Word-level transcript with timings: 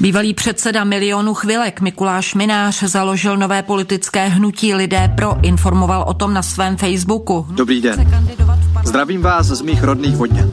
Bývalý 0.00 0.34
předseda 0.34 0.84
milionu 0.84 1.34
chvilek 1.34 1.80
Mikuláš 1.80 2.34
Minář 2.34 2.82
založil 2.82 3.36
nové 3.36 3.62
politické 3.62 4.28
hnutí 4.28 4.74
Lidé 4.74 5.12
pro, 5.16 5.36
informoval 5.42 6.04
o 6.08 6.14
tom 6.14 6.34
na 6.34 6.42
svém 6.42 6.76
Facebooku. 6.76 7.46
Dobrý 7.50 7.80
den. 7.80 8.10
Zdravím 8.84 9.22
vás 9.22 9.46
z 9.46 9.62
mých 9.62 9.82
rodných 9.82 10.16
vodňan. 10.16 10.50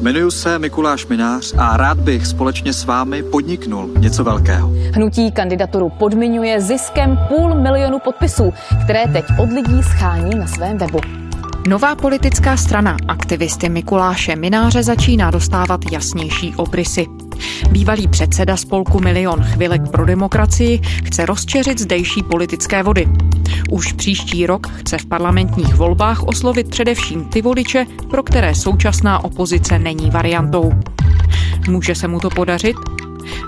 Jmenuji 0.00 0.30
se 0.30 0.58
Mikuláš 0.58 1.06
Minář 1.06 1.54
a 1.58 1.76
rád 1.76 1.98
bych 1.98 2.26
společně 2.26 2.72
s 2.72 2.84
vámi 2.84 3.22
podniknul 3.22 3.90
něco 3.98 4.24
velkého. 4.24 4.72
Hnutí 4.94 5.32
kandidaturu 5.32 5.90
podmiňuje 5.98 6.60
ziskem 6.60 7.18
půl 7.28 7.54
milionu 7.54 7.98
podpisů, 7.98 8.52
které 8.84 9.06
teď 9.12 9.24
od 9.42 9.52
lidí 9.52 9.82
schání 9.82 10.38
na 10.38 10.46
svém 10.46 10.78
webu. 10.78 11.00
Nová 11.68 11.94
politická 11.94 12.56
strana 12.56 12.96
aktivisty 13.08 13.68
Mikuláše 13.68 14.36
Mináře 14.36 14.82
začíná 14.82 15.30
dostávat 15.30 15.80
jasnější 15.92 16.54
obrysy. 16.56 17.06
Bývalý 17.70 18.08
předseda 18.08 18.56
spolku 18.56 19.00
Milion 19.00 19.42
chvilek 19.42 19.88
pro 19.90 20.04
demokracii 20.04 20.80
chce 21.04 21.26
rozčeřit 21.26 21.78
zdejší 21.78 22.22
politické 22.22 22.82
vody. 22.82 23.08
Už 23.70 23.92
příští 23.92 24.46
rok 24.46 24.66
chce 24.66 24.98
v 24.98 25.06
parlamentních 25.06 25.74
volbách 25.74 26.22
oslovit 26.22 26.68
především 26.68 27.24
ty 27.24 27.42
voliče, 27.42 27.86
pro 28.10 28.22
které 28.22 28.54
současná 28.54 29.24
opozice 29.24 29.78
není 29.78 30.10
variantou. 30.10 30.72
Může 31.68 31.94
se 31.94 32.08
mu 32.08 32.20
to 32.20 32.30
podařit? 32.30 32.76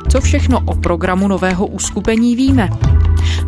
Co 0.09 0.21
všechno 0.21 0.61
o 0.67 0.75
programu 0.75 1.29
nového 1.29 1.67
uskupení 1.67 2.37
víme? 2.37 2.71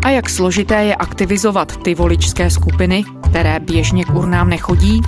A 0.05 0.11
jak 0.11 0.31
složité 0.31 0.85
je 0.85 0.95
aktivizovat 0.95 1.77
ty 1.77 1.95
voličské 1.95 2.51
skupiny, 2.51 3.05
které 3.31 3.61
běžně 3.61 4.05
k 4.05 4.15
urnám 4.15 4.49
nechodí? 4.49 5.01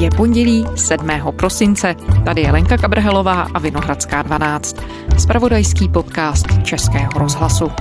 Je 0.00 0.10
pondělí 0.10 0.66
7. 0.76 1.08
prosince. 1.36 1.94
Tady 2.24 2.42
je 2.42 2.52
Lenka 2.52 2.76
Kabrhelová 2.76 3.42
a 3.54 3.58
Vinohradská 3.58 4.22
12. 4.22 4.76
Spravodajský 5.18 5.88
podcast 5.88 6.46
Českého 6.64 7.10
rozhlasu. 7.16 7.72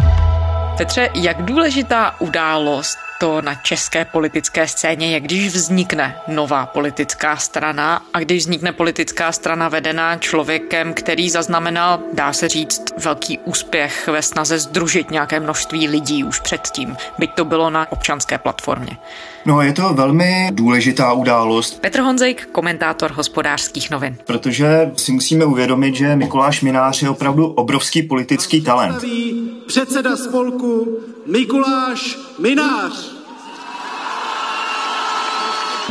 Petře, 0.78 1.10
jak 1.16 1.46
důležitá 1.46 2.22
událost 2.22 2.98
to 3.20 3.42
na 3.42 3.56
české 3.56 4.06
politické 4.06 4.68
scéně 4.68 5.12
je, 5.12 5.20
když 5.20 5.48
vznikne 5.48 6.16
nová 6.28 6.66
politická 6.66 7.38
strana 7.38 8.02
a 8.14 8.20
když 8.20 8.44
vznikne 8.44 8.72
politická 8.72 9.32
strana 9.32 9.70
vedená 9.70 10.18
člověkem, 10.18 10.94
který 10.94 11.30
zaznamenal, 11.30 12.00
dá 12.14 12.34
se 12.34 12.48
říct, 12.48 12.84
velký 12.98 13.40
úspěch 13.46 14.08
ve 14.08 14.22
snaze 14.22 14.60
združit 14.60 15.12
nějaké 15.12 15.40
množství 15.40 15.88
lidí 15.88 16.24
už 16.24 16.40
předtím, 16.40 16.98
byť 17.18 17.34
to 17.34 17.46
bylo 17.46 17.70
na 17.70 17.92
občanské 17.92 18.38
platformě. 18.38 18.98
No, 19.46 19.62
je 19.62 19.74
to 19.74 19.94
velmi 19.94 20.50
důležitá 20.52 21.14
událost. 21.14 21.82
Petr 21.82 22.00
Honzejk, 22.00 22.46
komentátor 22.52 23.12
hospodářských 23.12 23.92
novin. 23.92 24.18
Protože 24.26 24.92
si 24.96 25.12
musíme 25.12 25.46
uvědomit, 25.46 25.96
že 25.96 26.16
Mikuláš 26.16 26.62
Minář 26.62 27.02
je 27.02 27.10
opravdu 27.10 27.48
obrovský 27.48 28.04
politický 28.04 28.62
talent. 28.62 29.04
Předseda 29.68 30.18
spolku 30.18 30.98
Mikuláš 31.26 32.18
Minář. 32.40 33.07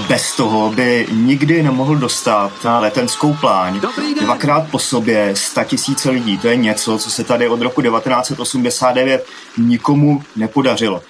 Bez 0.08 0.36
toho 0.36 0.70
by 0.70 1.06
nikdy 1.10 1.62
nemohl 1.62 1.96
dostat 1.96 2.52
na 2.64 2.78
letenskou 2.78 3.34
pláň 3.34 3.80
dvakrát 4.20 4.70
po 4.70 4.78
sobě 4.78 5.36
100 5.36 5.64
tisíce 5.64 6.10
lidí. 6.10 6.38
To 6.38 6.48
je 6.48 6.56
něco, 6.56 6.98
co 6.98 7.10
se 7.10 7.24
tady 7.24 7.48
od 7.48 7.60
roku 7.60 7.82
1989 7.82 9.26
nikomu 9.58 10.22
nepodařilo. 10.36 11.02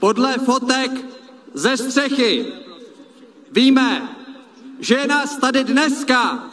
Podle 0.00 0.38
fotek 0.38 0.90
ze 1.54 1.76
střechy 1.76 2.46
víme, 3.52 4.02
že 4.80 4.94
je 4.94 5.06
nás 5.06 5.36
tady 5.36 5.64
dneska 5.64 6.44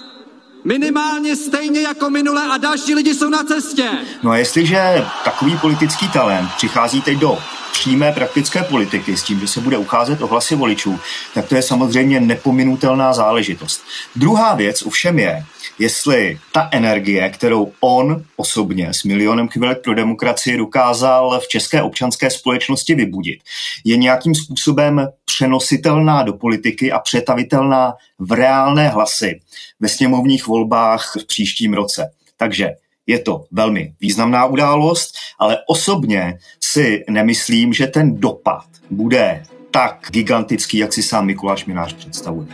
minimálně 0.63 1.35
stejně 1.35 1.81
jako 1.81 2.09
minule 2.09 2.41
a 2.51 2.57
další 2.57 2.95
lidi 2.95 3.15
jsou 3.15 3.29
na 3.29 3.43
cestě. 3.43 3.89
No 4.23 4.31
a 4.31 4.37
jestliže 4.37 5.05
takový 5.23 5.57
politický 5.57 6.09
talent 6.09 6.49
přichází 6.57 7.01
teď 7.01 7.17
do 7.17 7.37
přímé 7.71 8.11
praktické 8.11 8.63
politiky 8.63 9.17
s 9.17 9.23
tím, 9.23 9.39
že 9.39 9.47
se 9.47 9.61
bude 9.61 9.77
ucházet 9.77 10.21
o 10.21 10.27
hlasy 10.27 10.55
voličů, 10.55 10.99
tak 11.33 11.47
to 11.47 11.55
je 11.55 11.61
samozřejmě 11.61 12.19
nepominutelná 12.19 13.13
záležitost. 13.13 13.83
Druhá 14.15 14.55
věc 14.55 14.81
ovšem 14.81 15.19
je, 15.19 15.45
jestli 15.79 16.39
ta 16.51 16.69
energie, 16.71 17.29
kterou 17.29 17.71
on 17.79 18.23
osobně 18.35 18.93
s 18.93 19.03
milionem 19.03 19.47
chvilek 19.47 19.81
pro 19.83 19.95
demokracii 19.95 20.57
dokázal 20.57 21.39
v 21.39 21.47
české 21.47 21.81
občanské 21.81 22.29
společnosti 22.29 22.95
vybudit, 22.95 23.39
je 23.85 23.97
nějakým 23.97 24.35
způsobem 24.35 25.07
přenositelná 25.25 26.23
do 26.23 26.33
politiky 26.33 26.91
a 26.91 26.99
přetavitelná 26.99 27.93
v 28.19 28.31
reálné 28.31 28.89
hlasy 28.89 29.39
ve 29.79 29.89
sněmovních 29.89 30.47
volbách 30.51 31.15
v 31.21 31.27
příštím 31.27 31.73
roce. 31.73 32.11
Takže 32.37 32.69
je 33.07 33.19
to 33.19 33.45
velmi 33.51 33.93
významná 34.01 34.45
událost, 34.45 35.15
ale 35.39 35.57
osobně 35.67 36.37
si 36.63 37.03
nemyslím, 37.09 37.73
že 37.73 37.87
ten 37.87 38.19
dopad 38.19 38.65
bude 38.89 39.43
tak 39.71 40.07
gigantický, 40.11 40.77
jak 40.77 40.93
si 40.93 41.03
sám 41.03 41.25
Mikuláš 41.25 41.65
Minář 41.65 41.93
představuje. 41.93 42.47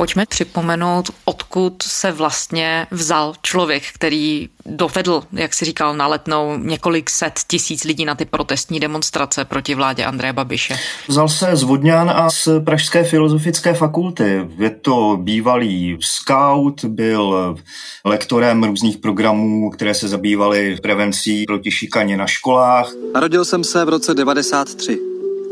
Pojďme 0.00 0.26
připomenout, 0.26 1.10
odkud 1.24 1.82
se 1.82 2.12
vlastně 2.12 2.86
vzal 2.90 3.34
člověk, 3.42 3.82
který 3.94 4.48
dovedl, 4.66 5.22
jak 5.32 5.54
si 5.54 5.64
říkal, 5.64 5.96
na 5.96 6.06
letnou 6.06 6.56
několik 6.56 7.10
set 7.10 7.40
tisíc 7.46 7.84
lidí 7.84 8.04
na 8.04 8.14
ty 8.14 8.24
protestní 8.24 8.80
demonstrace 8.80 9.44
proti 9.44 9.74
vládě 9.74 10.04
Andreje 10.04 10.32
Babiše. 10.32 10.76
Vzal 11.08 11.28
se 11.28 11.56
z 11.56 11.62
Vodňan 11.62 12.10
a 12.10 12.30
z 12.30 12.48
Pražské 12.64 13.04
filozofické 13.04 13.74
fakulty. 13.74 14.48
Je 14.58 14.70
to 14.70 15.18
bývalý 15.20 15.98
scout, 16.00 16.84
byl 16.84 17.56
lektorem 18.04 18.64
různých 18.64 18.98
programů, 18.98 19.70
které 19.70 19.94
se 19.94 20.08
zabývaly 20.08 20.76
prevencí 20.82 21.44
proti 21.44 21.70
šikaně 21.70 22.16
na 22.16 22.26
školách. 22.26 22.92
Narodil 23.14 23.44
jsem 23.44 23.64
se 23.64 23.84
v 23.84 23.88
roce 23.88 24.14
93 24.14 24.98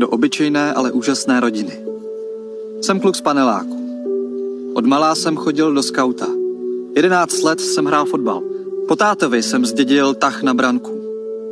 do 0.00 0.08
obyčejné, 0.08 0.72
ale 0.74 0.92
úžasné 0.92 1.40
rodiny. 1.40 1.72
Jsem 2.82 3.00
kluk 3.00 3.16
z 3.16 3.20
paneláku. 3.20 3.77
Od 4.78 4.86
malá 4.86 5.14
jsem 5.14 5.36
chodil 5.36 5.74
do 5.74 5.82
skauta. 5.82 6.26
11 6.96 7.42
let 7.42 7.60
jsem 7.60 7.84
hrál 7.84 8.04
fotbal. 8.04 8.42
Po 8.88 8.96
tátovi 8.96 9.42
jsem 9.42 9.66
zdědil 9.66 10.14
tah 10.14 10.42
na 10.42 10.54
branku. 10.54 11.00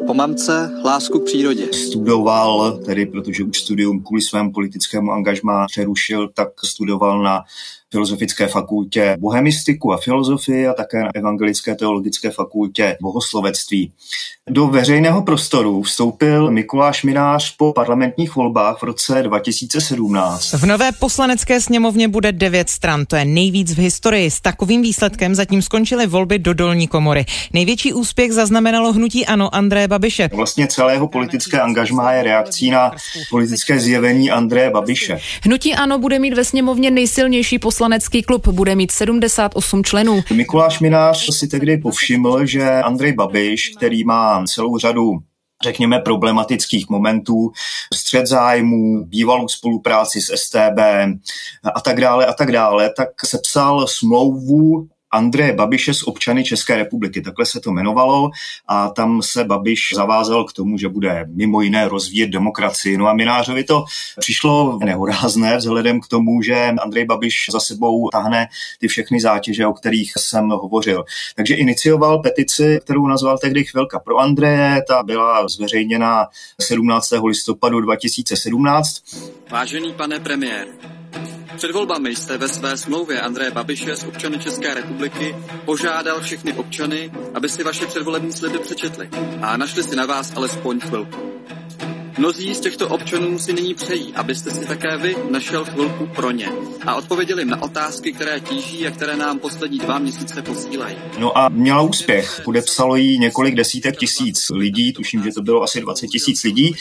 Po 0.06 0.14
mamce 0.14 0.80
lásku 0.84 1.18
k 1.18 1.24
přírodě. 1.24 1.72
Studoval, 1.72 2.78
tedy 2.84 3.06
protože 3.06 3.44
už 3.44 3.58
studium 3.58 4.02
kvůli 4.02 4.22
svému 4.22 4.52
politickému 4.52 5.12
angažmá 5.12 5.66
přerušil, 5.66 6.28
tak 6.34 6.48
studoval 6.64 7.22
na 7.22 7.42
Filozofické 7.96 8.46
fakultě 8.46 9.16
bohemistiku 9.20 9.92
a 9.92 9.96
filozofii 9.96 10.66
a 10.66 10.72
také 10.72 11.02
na 11.02 11.10
Evangelické 11.14 11.74
teologické 11.74 12.30
fakultě 12.30 12.96
bohoslovectví. 13.02 13.92
Do 14.50 14.66
veřejného 14.66 15.22
prostoru 15.22 15.82
vstoupil 15.82 16.50
Mikuláš 16.50 17.02
Minář 17.04 17.56
po 17.56 17.72
parlamentních 17.72 18.36
volbách 18.36 18.78
v 18.78 18.82
roce 18.82 19.22
2017. 19.22 20.52
V 20.52 20.66
nové 20.66 20.92
poslanecké 20.92 21.60
sněmovně 21.60 22.08
bude 22.08 22.32
devět 22.32 22.70
stran, 22.70 23.06
to 23.06 23.16
je 23.16 23.24
nejvíc 23.24 23.72
v 23.72 23.78
historii. 23.78 24.30
S 24.30 24.40
takovým 24.40 24.82
výsledkem 24.82 25.34
zatím 25.34 25.62
skončily 25.62 26.06
volby 26.06 26.38
do 26.38 26.54
dolní 26.54 26.88
komory. 26.88 27.24
Největší 27.52 27.92
úspěch 27.92 28.32
zaznamenalo 28.32 28.92
hnutí 28.92 29.26
Ano 29.26 29.54
Andreje 29.54 29.88
Babiše. 29.88 30.28
Vlastně 30.32 30.66
celého 30.66 31.08
politické 31.08 31.60
angažmá 31.60 32.12
je 32.12 32.22
reakcí 32.22 32.70
na 32.70 32.92
politické 33.30 33.80
zjevení 33.80 34.30
Andreje 34.30 34.70
Babiše. 34.70 35.18
Hnutí 35.42 35.74
Ano 35.74 35.98
bude 35.98 36.18
mít 36.18 36.34
ve 36.34 36.44
sněmovně 36.44 36.90
nejsilnější 36.90 37.58
poslanecký 37.86 38.22
klub, 38.22 38.48
bude 38.48 38.74
mít 38.74 38.90
78 38.90 39.84
členů. 39.84 40.22
Mikuláš 40.32 40.80
Minář 40.80 41.34
si 41.34 41.48
tehdy 41.48 41.78
povšiml, 41.78 42.46
že 42.46 42.70
Andrej 42.70 43.12
Babiš, 43.12 43.72
který 43.76 44.04
má 44.04 44.44
celou 44.46 44.78
řadu 44.78 45.12
řekněme, 45.62 45.98
problematických 45.98 46.88
momentů, 46.88 47.52
střed 47.94 48.26
zájmů, 48.26 49.04
bývalou 49.04 49.48
spolupráci 49.48 50.20
s 50.20 50.36
STB 50.36 50.78
a 51.74 51.80
tak 51.80 52.00
dále 52.00 52.26
a 52.26 52.32
tak 52.32 52.52
dále, 52.52 52.90
tak 52.96 53.08
sepsal 53.24 53.86
smlouvu 53.86 54.88
Andreje 55.16 55.52
Babiše 55.52 55.94
s 55.94 56.08
občany 56.08 56.44
České 56.44 56.76
republiky. 56.76 57.22
Takhle 57.22 57.46
se 57.46 57.60
to 57.60 57.70
jmenovalo 57.70 58.30
a 58.68 58.88
tam 58.88 59.22
se 59.22 59.44
Babiš 59.44 59.88
zavázal 59.94 60.44
k 60.44 60.52
tomu, 60.52 60.78
že 60.78 60.88
bude 60.88 61.24
mimo 61.28 61.60
jiné 61.60 61.88
rozvíjet 61.88 62.26
demokracii. 62.26 62.98
No 62.98 63.06
a 63.08 63.14
Minářovi 63.14 63.64
to 63.64 63.84
přišlo 64.20 64.78
nehorázné 64.84 65.56
vzhledem 65.56 66.00
k 66.00 66.08
tomu, 66.08 66.42
že 66.42 66.54
Andrej 66.82 67.04
Babiš 67.04 67.46
za 67.50 67.60
sebou 67.60 68.08
tahne 68.08 68.48
ty 68.80 68.88
všechny 68.88 69.20
zátěže, 69.20 69.66
o 69.66 69.72
kterých 69.72 70.12
jsem 70.18 70.48
hovořil. 70.48 71.04
Takže 71.36 71.54
inicioval 71.54 72.22
petici, 72.22 72.78
kterou 72.82 73.06
nazval 73.06 73.38
tehdy 73.38 73.64
Chvilka 73.64 73.98
pro 73.98 74.18
Andreje. 74.18 74.82
Ta 74.88 75.02
byla 75.02 75.48
zveřejněna 75.48 76.26
17. 76.60 77.12
listopadu 77.24 77.80
2017. 77.80 79.02
Vážený 79.50 79.92
pane 79.92 80.20
premiér, 80.20 80.66
před 81.56 81.70
volbami 81.70 82.16
jste 82.16 82.38
ve 82.38 82.48
své 82.48 82.76
smlouvě 82.76 83.20
Andreje 83.20 83.50
Babiše 83.50 83.96
z 83.96 84.04
občany 84.04 84.38
České 84.38 84.74
republiky 84.74 85.36
požádal 85.64 86.20
všechny 86.20 86.52
občany, 86.52 87.10
aby 87.34 87.48
si 87.48 87.64
vaše 87.64 87.86
předvolební 87.86 88.32
sliby 88.32 88.58
přečetli 88.58 89.08
a 89.42 89.56
našli 89.56 89.82
si 89.82 89.96
na 89.96 90.06
vás 90.06 90.36
alespoň 90.36 90.80
chvilku. 90.80 91.36
Mnozí 92.18 92.54
z 92.54 92.60
těchto 92.60 92.88
občanů 92.88 93.38
si 93.38 93.52
nyní 93.52 93.74
přejí, 93.74 94.12
abyste 94.14 94.50
si 94.50 94.66
také 94.66 94.96
vy 94.96 95.16
našel 95.30 95.64
chvilku 95.64 96.06
pro 96.06 96.30
ně 96.30 96.48
a 96.86 96.94
odpověděli 96.94 97.44
na 97.44 97.62
otázky, 97.62 98.12
které 98.12 98.40
tíží 98.40 98.86
a 98.86 98.90
které 98.90 99.16
nám 99.16 99.38
poslední 99.38 99.78
dva 99.78 99.98
měsíce 99.98 100.42
posílají. 100.42 100.96
No 101.18 101.38
a 101.38 101.48
měla 101.48 101.82
úspěch. 101.82 102.40
Podepsalo 102.44 102.96
jí 102.96 103.18
několik 103.18 103.54
desítek 103.54 103.96
tisíc 103.96 104.50
lidí, 104.50 104.92
tuším, 104.92 105.22
že 105.22 105.32
to 105.32 105.42
bylo 105.42 105.62
asi 105.62 105.80
20 105.80 106.06
tisíc 106.06 106.44
lidí 106.44 106.76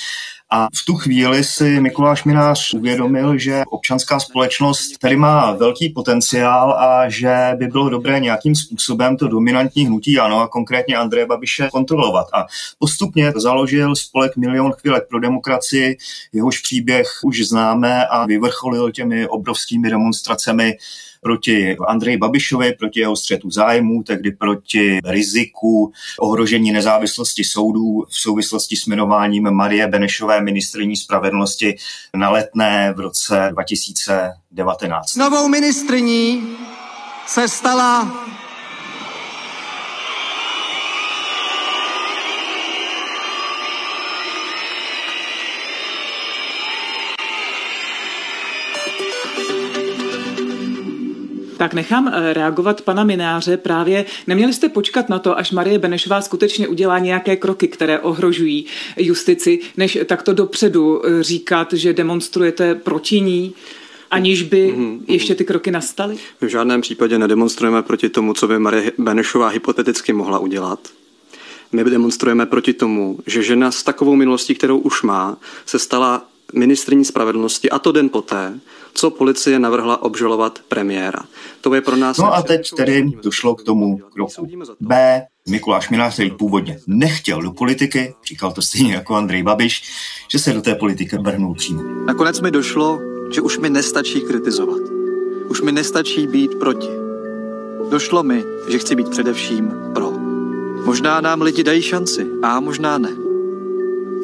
a 0.50 0.68
v 0.76 0.86
tu 0.86 0.96
chvíli 0.96 1.44
si 1.44 1.80
Mikuláš 1.80 2.24
Minář 2.24 2.74
uvědomil, 2.74 3.38
že 3.38 3.64
občanská 3.70 4.20
společnost 4.20 4.98
tady 4.98 5.16
má 5.16 5.52
velký 5.52 5.90
potenciál 5.90 6.74
a 6.74 7.10
že 7.10 7.36
by 7.56 7.68
bylo 7.68 7.90
dobré 7.90 8.20
nějakým 8.20 8.56
způsobem 8.56 9.18
to 9.18 9.28
dominantní 9.28 9.86
hnutí 9.86 10.20
ano 10.20 10.40
a 10.40 10.48
konkrétně 10.48 10.96
Andreje 10.98 11.26
Babiše 11.26 11.70
kontrolovat. 11.72 12.28
A 12.34 12.46
postupně 12.80 13.34
založil 13.36 13.96
spolek 13.96 14.38
Milion 14.38 14.72
chvílek 14.72 15.08
pro 15.10 15.20
demokracii, 15.20 15.98
jehož 16.34 16.60
příběh 16.60 17.10
už 17.24 17.48
známe 17.48 18.06
a 18.08 18.26
vyvrcholil 18.26 18.92
těmi 18.92 19.28
obrovskými 19.28 19.90
demonstracemi 19.90 20.78
proti 21.26 21.78
Andreji 21.88 22.18
Babišovi, 22.18 22.74
proti 22.74 23.00
jeho 23.00 23.16
střetu 23.16 23.50
zájmů, 23.50 24.04
tehdy 24.04 24.32
proti 24.32 25.00
riziku 25.06 25.94
ohrožení 26.20 26.72
nezávislosti 26.72 27.44
soudů 27.44 28.06
v 28.10 28.20
souvislosti 28.20 28.76
s 28.76 28.88
jmenováním 28.88 29.52
Marie 29.52 29.88
Benešové 29.88 30.42
ministriní 30.42 30.96
spravedlnosti 30.96 31.76
na 32.16 32.30
letné 32.30 32.94
v 32.98 33.00
roce 33.00 33.50
2019. 33.52 35.16
Novou 35.16 35.48
ministriní 35.48 36.58
se 37.28 37.48
stala 37.48 38.26
Tak 51.58 51.74
nechám 51.74 52.08
eh, 52.08 52.34
reagovat 52.34 52.82
pana 52.82 53.04
Mináře. 53.04 53.58
Právě 53.58 54.06
neměli 54.28 54.54
jste 54.54 54.70
počkat 54.70 55.10
na 55.10 55.20
to, 55.20 55.38
až 55.38 55.52
Marie 55.52 55.80
Benešová 55.80 56.22
skutečně 56.22 56.68
udělá 56.68 57.00
nějaké 57.00 57.36
kroky, 57.36 57.68
které 57.68 58.00
ohrožují 58.00 58.66
justici, 58.98 59.60
než 59.78 59.98
takto 60.06 60.34
dopředu 60.34 61.06
eh, 61.06 61.24
říkat, 61.24 61.74
že 61.74 61.94
demonstrujete 61.94 62.76
proti 62.76 63.22
ní? 63.22 63.54
aniž 64.12 64.42
by 64.42 64.74
mm-hmm. 64.74 65.00
ještě 65.08 65.36
ty 65.36 65.46
kroky 65.46 65.72
nastaly? 65.72 66.18
V 66.42 66.48
žádném 66.48 66.82
případě 66.82 67.20
nedemonstrujeme 67.20 67.82
proti 67.82 68.10
tomu, 68.10 68.34
co 68.34 68.48
by 68.48 68.60
Marie 68.60 68.92
Benešová 68.98 69.48
hypoteticky 69.48 70.14
mohla 70.14 70.40
udělat. 70.40 70.80
My 71.72 71.84
demonstrujeme 71.84 72.46
proti 72.46 72.74
tomu, 72.74 73.20
že 73.28 73.44
žena 73.44 73.72
s 73.72 73.84
takovou 73.84 74.16
minulostí, 74.16 74.56
kterou 74.56 74.78
už 74.78 75.02
má, 75.02 75.38
se 75.66 75.80
stala 75.80 76.28
ministrní 76.54 77.06
spravedlnosti 77.06 77.70
a 77.70 77.80
to 77.80 77.92
den 77.92 78.10
poté, 78.10 78.60
co 78.94 79.10
policie 79.10 79.60
navrhla 79.60 80.02
obžalovat 80.02 80.60
premiéra. 80.68 81.20
To 81.62 81.74
je 81.74 81.82
pro 81.82 81.96
nás... 81.96 82.18
No 82.18 82.34
a 82.34 82.42
teď 82.42 82.72
tedy 82.78 83.12
došlo 83.24 83.56
k 83.56 83.64
tomu 83.64 83.98
kroku 83.98 84.48
B. 84.80 85.22
Mikuláš 85.50 85.90
Minář, 85.90 86.14
který 86.14 86.32
původně 86.32 86.80
nechtěl 86.88 87.42
do 87.42 87.52
politiky, 87.52 88.14
říkal 88.26 88.52
to 88.52 88.62
stejně 88.62 88.94
jako 88.94 89.16
Andrej 89.16 89.44
Babiš, 89.44 89.84
že 90.32 90.40
se 90.40 90.54
do 90.54 90.62
té 90.62 90.76
politiky 90.76 91.18
vrhnul 91.18 91.54
přímo. 91.54 91.82
Nakonec 92.06 92.42
mi 92.42 92.52
došlo, 92.52 93.00
že 93.32 93.42
už 93.42 93.58
mi 93.58 93.70
nestačí 93.70 94.22
kritizovat. 94.22 94.82
Už 95.50 95.62
mi 95.62 95.72
nestačí 95.72 96.28
být 96.28 96.56
proti. 96.56 96.90
Došlo 97.90 98.24
mi, 98.24 98.44
že 98.70 98.80
chci 98.80 98.96
být 98.96 99.10
především 99.10 99.72
pro. 99.94 100.12
Možná 100.86 101.22
nám 101.22 101.42
lidi 101.42 101.64
dají 101.64 101.82
šanci, 101.82 102.28
a 102.44 102.60
možná 102.60 102.98
ne. 102.98 103.10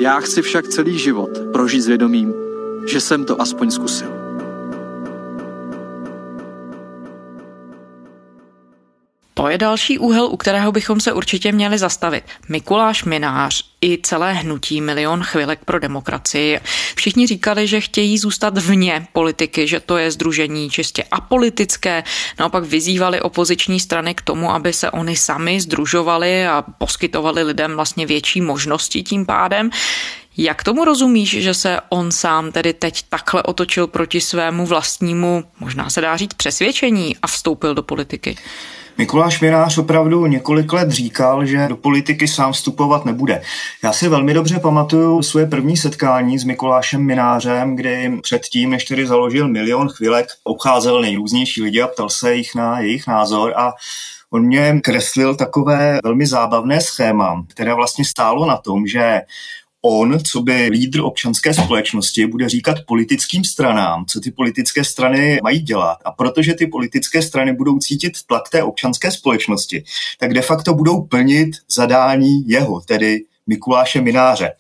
Já 0.02 0.20
chci 0.20 0.42
však 0.42 0.68
celý 0.68 0.98
život 0.98 1.30
prožít 1.52 1.82
s 1.82 1.88
vědomím, 1.88 2.34
že 2.86 3.02
jsem 3.02 3.26
to 3.26 3.42
aspoň 3.42 3.72
zkusil. 3.72 4.21
To 9.34 9.50
je 9.50 9.58
další 9.58 10.00
úhel, 10.00 10.26
u 10.26 10.38
kterého 10.38 10.72
bychom 10.72 11.00
se 11.00 11.14
určitě 11.14 11.52
měli 11.52 11.78
zastavit. 11.78 12.24
Mikuláš 12.50 13.04
Minář 13.04 13.66
i 13.82 14.00
celé 14.04 14.34
hnutí 14.34 14.82
Milion 14.82 15.24
chvilek 15.24 15.60
pro 15.66 15.80
demokracii. 15.80 16.60
Všichni 16.96 17.28
říkali, 17.28 17.68
že 17.68 17.82
chtějí 17.82 18.18
zůstat 18.18 18.58
vně 18.58 19.08
politiky, 19.14 19.68
že 19.68 19.80
to 19.80 19.98
je 19.98 20.12
združení 20.12 20.70
čistě 20.70 21.04
apolitické. 21.12 22.04
Naopak 22.40 22.64
vyzývali 22.64 23.22
opoziční 23.22 23.80
strany 23.80 24.16
k 24.16 24.22
tomu, 24.22 24.52
aby 24.52 24.74
se 24.74 24.92
oni 24.92 25.16
sami 25.16 25.62
združovali 25.62 26.48
a 26.48 26.64
poskytovali 26.78 27.44
lidem 27.44 27.76
vlastně 27.76 28.06
větší 28.06 28.42
možnosti 28.42 29.04
tím 29.04 29.26
pádem. 29.26 29.70
Jak 30.38 30.64
tomu 30.64 30.86
rozumíš, 30.86 31.30
že 31.30 31.54
se 31.54 31.80
on 31.90 32.12
sám 32.12 32.52
tedy 32.52 32.74
teď 32.74 33.04
takhle 33.10 33.44
otočil 33.44 33.88
proti 33.88 34.22
svému 34.22 34.66
vlastnímu, 34.66 35.44
možná 35.60 35.90
se 35.90 36.02
dá 36.02 36.18
říct, 36.18 36.34
přesvědčení 36.34 37.18
a 37.22 37.28
vstoupil 37.28 37.76
do 37.76 37.84
politiky? 37.84 38.38
Mikuláš 39.02 39.42
Minář 39.42 39.78
opravdu 39.78 40.26
několik 40.26 40.74
let 40.74 40.92
říkal, 40.92 41.46
že 41.46 41.68
do 41.68 41.76
politiky 41.76 42.28
sám 42.28 42.54
vstupovat 42.54 43.06
nebude. 43.06 43.42
Já 43.84 43.94
si 43.94 44.10
velmi 44.10 44.34
dobře 44.34 44.60
pamatuju 44.60 45.22
svoje 45.22 45.46
první 45.46 45.78
setkání 45.78 46.40
s 46.40 46.44
Mikulášem 46.44 47.06
Minářem, 47.06 47.76
kdy 47.76 48.20
předtím, 48.22 48.70
než 48.70 48.86
tedy 48.86 49.08
založil 49.08 49.48
milion 49.48 49.90
chvilek, 49.90 50.28
obcházel 50.44 51.02
nejrůznější 51.02 51.64
lidi 51.64 51.82
a 51.82 51.88
ptal 51.88 52.10
se 52.10 52.36
jich 52.36 52.56
na 52.56 52.80
jejich 52.80 53.08
názor 53.08 53.54
a 53.56 53.74
On 54.30 54.46
mě 54.46 54.82
kreslil 54.84 55.36
takové 55.36 56.00
velmi 56.04 56.26
zábavné 56.26 56.82
schéma, 56.82 57.46
které 57.48 57.74
vlastně 57.74 58.06
stálo 58.06 58.46
na 58.46 58.58
tom, 58.58 58.88
že 58.88 59.22
on, 59.82 60.20
co 60.24 60.42
by 60.42 60.68
lídr 60.68 61.00
občanské 61.00 61.54
společnosti, 61.54 62.28
bude 62.28 62.50
říkat 62.50 62.78
politickým 62.88 63.44
stranám, 63.44 64.06
co 64.06 64.20
ty 64.20 64.32
politické 64.32 64.84
strany 64.84 65.40
mají 65.44 65.60
dělat. 65.60 65.98
A 66.06 66.12
protože 66.12 66.54
ty 66.54 66.68
politické 66.68 67.22
strany 67.22 67.54
budou 67.54 67.80
cítit 67.80 68.14
tlak 68.28 68.50
té 68.50 68.64
občanské 68.64 69.12
společnosti, 69.12 69.84
tak 70.20 70.34
de 70.34 70.42
facto 70.42 70.74
budou 70.74 71.02
plnit 71.02 71.50
zadání 71.70 72.48
jeho, 72.48 72.82
tedy 72.82 73.20
Mikuláše 73.48 74.02
Mináře. 74.02 74.52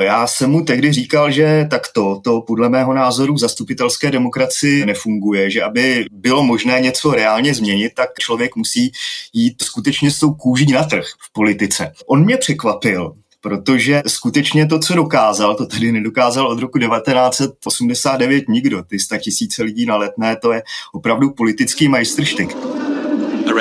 Já 0.00 0.26
jsem 0.26 0.50
mu 0.50 0.64
tehdy 0.64 0.92
říkal, 0.92 1.30
že 1.30 1.66
takto 1.70 2.20
to 2.24 2.40
podle 2.40 2.68
mého 2.68 2.94
názoru 2.94 3.38
zastupitelské 3.38 4.10
demokracii 4.10 4.86
nefunguje, 4.86 5.50
že 5.50 5.62
aby 5.62 6.06
bylo 6.12 6.42
možné 6.42 6.80
něco 6.80 7.10
reálně 7.10 7.54
změnit, 7.54 7.92
tak 7.94 8.10
člověk 8.18 8.56
musí 8.56 8.92
jít 9.32 9.62
skutečně 9.62 10.10
s 10.10 10.18
tou 10.18 10.34
kůží 10.34 10.72
na 10.72 10.84
trh 10.84 11.04
v 11.18 11.32
politice. 11.32 11.92
On 12.06 12.24
mě 12.24 12.36
překvapil, 12.36 13.14
protože 13.42 14.02
skutečně 14.06 14.66
to, 14.66 14.78
co 14.78 14.94
dokázal, 14.94 15.54
to 15.54 15.66
tedy 15.66 15.92
nedokázal 15.92 16.46
od 16.46 16.58
roku 16.58 16.78
1989 16.78 18.48
nikdo. 18.48 18.82
Ty 18.82 18.96
tisíce 19.18 19.62
lidí 19.62 19.86
na 19.86 19.96
letné, 19.96 20.36
to 20.36 20.52
je 20.52 20.62
opravdu 20.92 21.30
politický 21.30 21.88
majstrštyk. 21.88 22.56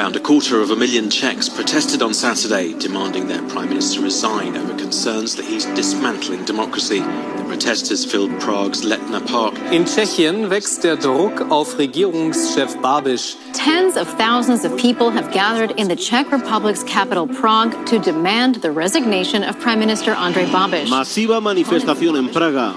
Around 0.01 0.15
a 0.15 0.19
quarter 0.19 0.59
of 0.61 0.71
a 0.71 0.75
million 0.75 1.11
Czechs 1.11 1.47
protested 1.47 2.01
on 2.01 2.15
Saturday, 2.15 2.73
demanding 2.73 3.27
their 3.27 3.43
prime 3.49 3.69
minister 3.69 4.01
resign 4.01 4.57
over 4.57 4.73
concerns 4.73 5.35
that 5.35 5.45
he's 5.45 5.65
dismantling 5.75 6.43
democracy. 6.43 7.01
The 7.01 7.43
protesters 7.47 8.03
filled 8.03 8.31
Prague's 8.39 8.83
Letna 8.83 9.23
Park. 9.27 9.53
In 9.71 9.85
Tschechien 9.85 10.49
wächst 10.49 10.83
der 10.83 10.95
Druck 10.95 11.51
auf 11.51 11.77
Regierungschef 11.77 12.81
Babiš. 12.81 13.35
Tens 13.53 13.95
of 13.95 14.07
thousands 14.17 14.65
of 14.65 14.75
people 14.75 15.11
have 15.11 15.31
gathered 15.31 15.79
in 15.79 15.87
the 15.87 15.95
Czech 15.95 16.31
Republic's 16.31 16.83
capital 16.85 17.27
Prague 17.27 17.85
to 17.85 17.99
demand 17.99 18.55
the 18.63 18.71
resignation 18.71 19.43
of 19.43 19.59
Prime 19.59 19.77
Minister 19.77 20.15
Andrej 20.15 20.47
Babiš. 20.51 20.89
Masiva 20.89 21.39
manifestación 21.39 22.17
en 22.17 22.29
Praga 22.29 22.73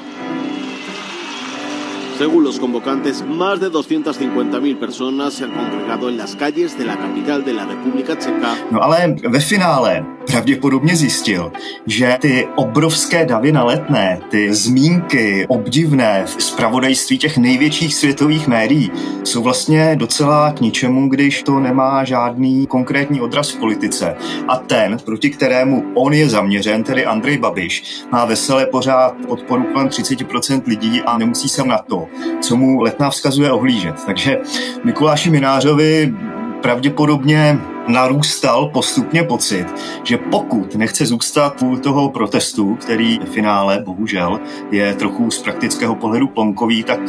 Según 2.18 2.44
los 2.44 2.60
convocantes, 2.60 3.24
más 3.26 3.58
de 3.58 3.72
250.000 3.72 4.78
personas 4.78 5.34
se 5.34 5.44
han 5.44 5.50
congregado 5.50 6.08
en 6.08 6.16
las 6.16 6.36
calles 6.36 6.78
de 6.78 6.84
la 6.84 6.96
capital 6.96 7.44
de 7.44 7.52
la 7.52 7.66
República 7.66 8.16
Checa. 8.16 8.54
No 8.70 8.80
ale 8.80 9.16
ve 9.28 9.40
finále 9.40 10.04
pravděpodobně 10.26 10.96
zjistil, 10.96 11.52
že 11.86 12.16
ty 12.20 12.48
obrovské 12.56 13.26
davy 13.26 13.52
na 13.52 13.64
letné, 13.64 14.20
ty 14.28 14.54
zmínky 14.54 15.46
obdivné 15.48 16.22
v 16.26 16.42
zpravodajství 16.42 17.18
těch 17.18 17.38
největších 17.38 17.94
světových 17.94 18.48
médií 18.48 18.90
jsou 19.24 19.42
vlastně 19.42 19.96
docela 19.96 20.52
k 20.52 20.60
ničemu, 20.60 21.08
když 21.08 21.42
to 21.42 21.60
nemá 21.60 22.04
žádný 22.04 22.66
konkrétní 22.66 23.20
odraz 23.20 23.50
v 23.50 23.58
politice. 23.58 24.16
A 24.48 24.56
ten, 24.56 24.96
proti 25.04 25.30
kterému 25.30 25.84
on 25.94 26.12
je 26.12 26.28
zaměřen, 26.28 26.82
tedy 26.82 27.06
Andrej 27.06 27.38
Babiš, 27.38 28.02
má 28.12 28.24
veselé 28.24 28.66
pořád 28.66 29.14
podporu 29.28 29.64
kolem 29.72 29.88
30% 29.88 30.62
lidí 30.66 31.02
a 31.02 31.18
nemusí 31.18 31.48
se 31.48 31.64
na 31.64 31.78
to, 31.78 32.03
co 32.40 32.56
mu 32.56 32.80
letná 32.80 33.10
vzkazuje 33.10 33.52
ohlížet. 33.52 34.04
Takže 34.06 34.38
Mikuláši 34.84 35.30
Minářovi 35.30 36.14
pravděpodobně 36.62 37.58
narůstal 37.88 38.66
postupně 38.66 39.22
pocit, 39.22 39.66
že 40.04 40.16
pokud 40.16 40.74
nechce 40.74 41.06
zůstat 41.06 41.62
u 41.62 41.76
toho 41.76 42.08
protestu, 42.08 42.74
který 42.74 43.18
v 43.18 43.28
finále 43.28 43.82
bohužel 43.84 44.40
je 44.70 44.94
trochu 44.94 45.30
z 45.30 45.42
praktického 45.42 45.94
pohledu 45.94 46.28
plonkový, 46.28 46.84
tak 46.84 47.00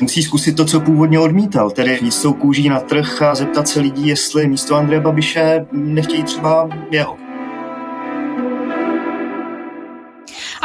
musí 0.00 0.22
zkusit 0.22 0.56
to, 0.56 0.64
co 0.64 0.80
původně 0.80 1.18
odmítal, 1.18 1.70
tedy 1.70 1.98
tou 2.22 2.32
kůží 2.32 2.68
na 2.68 2.80
trh 2.80 3.22
a 3.22 3.34
zeptat 3.34 3.68
se 3.68 3.80
lidí, 3.80 4.08
jestli 4.08 4.48
místo 4.48 4.76
Andreje 4.76 5.00
Babiše 5.00 5.66
nechtějí 5.72 6.22
třeba 6.22 6.68
jeho. 6.90 7.23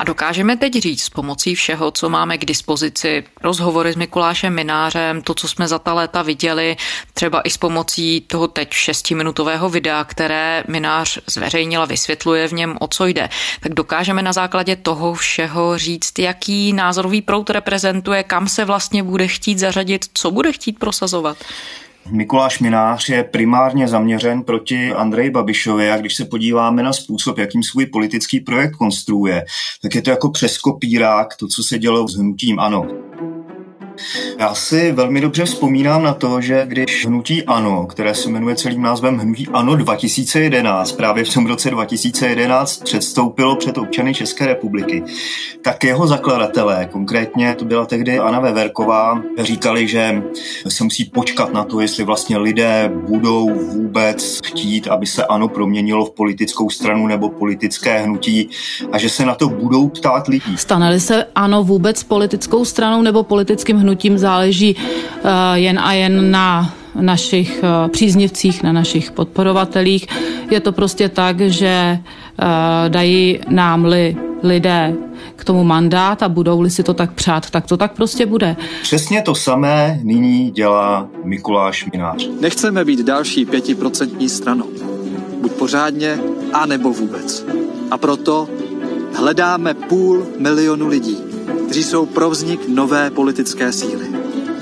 Dokážeme 0.10 0.58
teď 0.58 0.74
říct 0.74 1.04
s 1.04 1.10
pomocí 1.10 1.56
všeho, 1.56 1.92
co 1.92 2.10
máme 2.10 2.38
k 2.38 2.46
dispozici, 2.46 3.24
rozhovory 3.44 3.94
s 3.94 3.96
Mikulášem 3.96 4.54
Minářem, 4.54 5.22
to, 5.22 5.34
co 5.34 5.48
jsme 5.48 5.68
za 5.68 5.80
ta 5.80 5.94
léta 5.94 6.22
viděli, 6.22 6.78
třeba 7.14 7.42
i 7.42 7.50
s 7.50 7.58
pomocí 7.58 8.22
toho 8.22 8.48
teď 8.48 8.74
šestiminutového 8.74 9.70
videa, 9.70 10.04
které 10.04 10.64
Minář 10.68 11.20
zveřejnila, 11.28 11.86
vysvětluje 11.86 12.48
v 12.48 12.54
něm, 12.54 12.78
o 12.80 12.88
co 12.88 13.06
jde, 13.06 13.30
tak 13.60 13.74
dokážeme 13.74 14.22
na 14.22 14.34
základě 14.34 14.76
toho 14.76 15.14
všeho 15.14 15.78
říct, 15.78 16.20
jaký 16.20 16.74
názorový 16.74 17.22
prout 17.22 17.50
reprezentuje, 17.50 18.24
kam 18.24 18.48
se 18.48 18.66
vlastně 18.66 19.04
bude 19.04 19.28
chtít 19.28 19.60
zařadit, 19.60 20.06
co 20.14 20.32
bude 20.32 20.52
chtít 20.52 20.80
prosazovat. 20.80 21.38
Mikuláš 22.12 22.60
Minář 22.60 23.10
je 23.10 23.24
primárně 23.24 23.88
zaměřen 23.88 24.44
proti 24.44 24.94
Andreji 24.94 25.30
Babišovi 25.30 25.92
a 25.92 25.98
když 25.98 26.16
se 26.16 26.26
podíváme 26.26 26.84
na 26.84 26.94
způsob, 26.94 27.38
jakým 27.38 27.64
svůj 27.64 27.86
politický 27.86 28.40
projekt 28.40 28.76
konstruuje, 28.76 29.46
tak 29.82 29.96
je 29.96 30.02
to 30.02 30.10
jako 30.10 30.32
přes 30.32 30.58
kopírák 30.58 31.36
to, 31.36 31.48
co 31.48 31.64
se 31.64 31.80
dělo 31.80 32.08
s 32.08 32.16
hnutím 32.16 32.60
ANO. 32.60 32.88
Já 34.40 34.54
si 34.54 34.92
velmi 34.92 35.22
dobře 35.22 35.46
vzpomínám 35.46 36.04
na 36.04 36.14
to, 36.14 36.42
že 36.42 36.66
když 36.66 37.06
hnutí 37.06 37.44
ANO, 37.44 37.86
které 37.86 38.16
se 38.16 38.30
jmenuje 38.30 38.56
celým 38.56 38.82
názvem 38.82 39.18
Hnutí 39.18 39.48
ANO 39.48 39.76
2011, 39.76 40.92
právě 40.92 41.24
v 41.24 41.34
tom 41.34 41.46
roce 41.46 41.70
2011 41.70 42.84
předstoupilo 42.84 43.56
před 43.56 43.78
občany 43.78 44.14
České 44.14 44.46
republiky, 44.46 45.04
tak 45.62 45.84
jeho 45.84 46.08
zakladatelé, 46.08 46.90
konkrétně 46.92 47.56
to 47.56 47.66
byla 47.66 47.86
tehdy 47.86 48.20
Anna 48.20 48.40
Veverková, 48.40 49.22
říkali, 49.38 49.88
že 49.88 50.24
se 50.68 50.84
musí 50.84 51.06
počkat 51.06 51.54
na 51.54 51.64
to, 51.64 51.80
jestli 51.80 52.04
vlastně 52.04 52.38
lidé 52.38 52.92
budou 53.08 53.50
vůbec 53.54 54.40
chtít, 54.46 54.88
aby 54.88 55.06
se 55.06 55.26
ANO 55.26 55.48
proměnilo 55.48 56.06
v 56.06 56.12
politickou 56.12 56.70
stranu 56.70 57.08
nebo 57.08 57.30
politické 57.30 58.00
hnutí 58.00 58.50
a 58.92 58.98
že 58.98 59.10
se 59.10 59.26
na 59.26 59.36
to 59.36 59.50
budou 59.50 59.90
ptát 59.90 60.28
lidí. 60.28 60.58
Stane 60.58 61.00
se 61.00 61.26
ANO 61.36 61.64
vůbec 61.64 62.04
politickou 62.04 62.66
stranou 62.66 63.02
nebo 63.02 63.24
politickým 63.24 63.78
hnutím? 63.78 63.89
Hnutím 63.90 64.18
záleží 64.18 64.76
eh, 64.78 65.60
jen 65.60 65.80
a 65.80 65.94
jen 65.94 66.32
na 66.32 66.74
našich 66.96 67.64
eh, 67.64 67.90
příznivcích, 67.90 68.64
na 68.64 68.72
našich 68.72 69.12
podporovatelích. 69.12 70.08
Je 70.52 70.60
to 70.60 70.72
prostě 70.72 71.10
tak, 71.10 71.42
že 71.42 71.98
eh, 71.98 72.90
dají 72.90 73.40
nám-li 73.50 74.18
lidé 74.44 74.94
k 75.36 75.46
tomu 75.46 75.64
mandát 75.64 76.24
a 76.24 76.30
budou-li 76.30 76.70
si 76.70 76.84
to 76.84 76.94
tak 76.94 77.14
přát, 77.14 77.50
tak 77.50 77.66
to 77.66 77.78
tak 77.78 77.92
prostě 77.94 78.26
bude. 78.26 78.56
Přesně 78.82 79.22
to 79.22 79.36
samé 79.36 80.00
nyní 80.04 80.52
dělá 80.52 81.08
Mikuláš 81.24 81.86
Minář. 81.92 82.30
Nechceme 82.42 82.86
být 82.86 83.00
další 83.00 83.46
pětiprocentní 83.46 84.30
stranou. 84.30 84.70
Buď 85.42 85.52
pořádně, 85.52 86.20
anebo 86.54 86.94
vůbec. 86.94 87.46
A 87.92 87.98
proto 87.98 88.48
hledáme 89.14 89.74
půl 89.74 90.28
milionu 90.40 90.88
lidí, 90.88 91.18
kteří 91.70 91.84
jsou 91.84 92.06
pro 92.06 92.30
vznik 92.30 92.68
nové 92.68 93.12
politické 93.12 93.72
síly. 93.72 94.06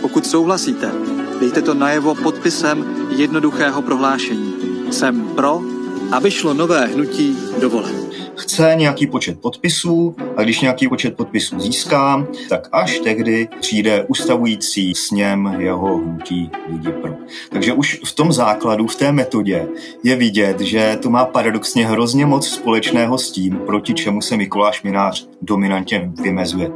Pokud 0.01 0.27
souhlasíte, 0.27 0.91
dejte 1.39 1.61
to 1.61 1.73
najevo 1.73 2.15
podpisem 2.15 2.85
jednoduchého 3.17 3.81
prohlášení. 3.81 4.53
Jsem 4.91 5.21
pro, 5.21 5.61
aby 6.11 6.31
šlo 6.31 6.53
nové 6.53 6.85
hnutí 6.85 7.37
do 7.61 7.69
voleb 7.69 8.07
chce 8.37 8.73
nějaký 8.75 9.07
počet 9.07 9.41
podpisů 9.41 10.15
a 10.37 10.43
když 10.43 10.61
nějaký 10.61 10.87
počet 10.87 11.17
podpisů 11.17 11.59
získá, 11.59 12.27
tak 12.49 12.69
až 12.71 12.99
tehdy 12.99 13.47
přijde 13.59 14.05
ustavující 14.07 14.95
sněm 14.95 15.55
jeho 15.59 15.97
hnutí 15.97 16.51
lidi 16.71 16.91
pro. 16.91 17.13
Takže 17.49 17.73
už 17.73 18.01
v 18.05 18.15
tom 18.15 18.31
základu, 18.31 18.87
v 18.87 18.95
té 18.95 19.11
metodě 19.11 19.67
je 20.03 20.15
vidět, 20.15 20.59
že 20.59 20.97
to 21.01 21.09
má 21.09 21.25
paradoxně 21.25 21.87
hrozně 21.87 22.25
moc 22.25 22.47
společného 22.47 23.17
s 23.17 23.31
tím, 23.31 23.59
proti 23.65 23.93
čemu 23.93 24.21
se 24.21 24.37
Mikuláš 24.37 24.83
Minář 24.83 25.27
dominantně 25.41 26.11
vymezuje. 26.21 26.71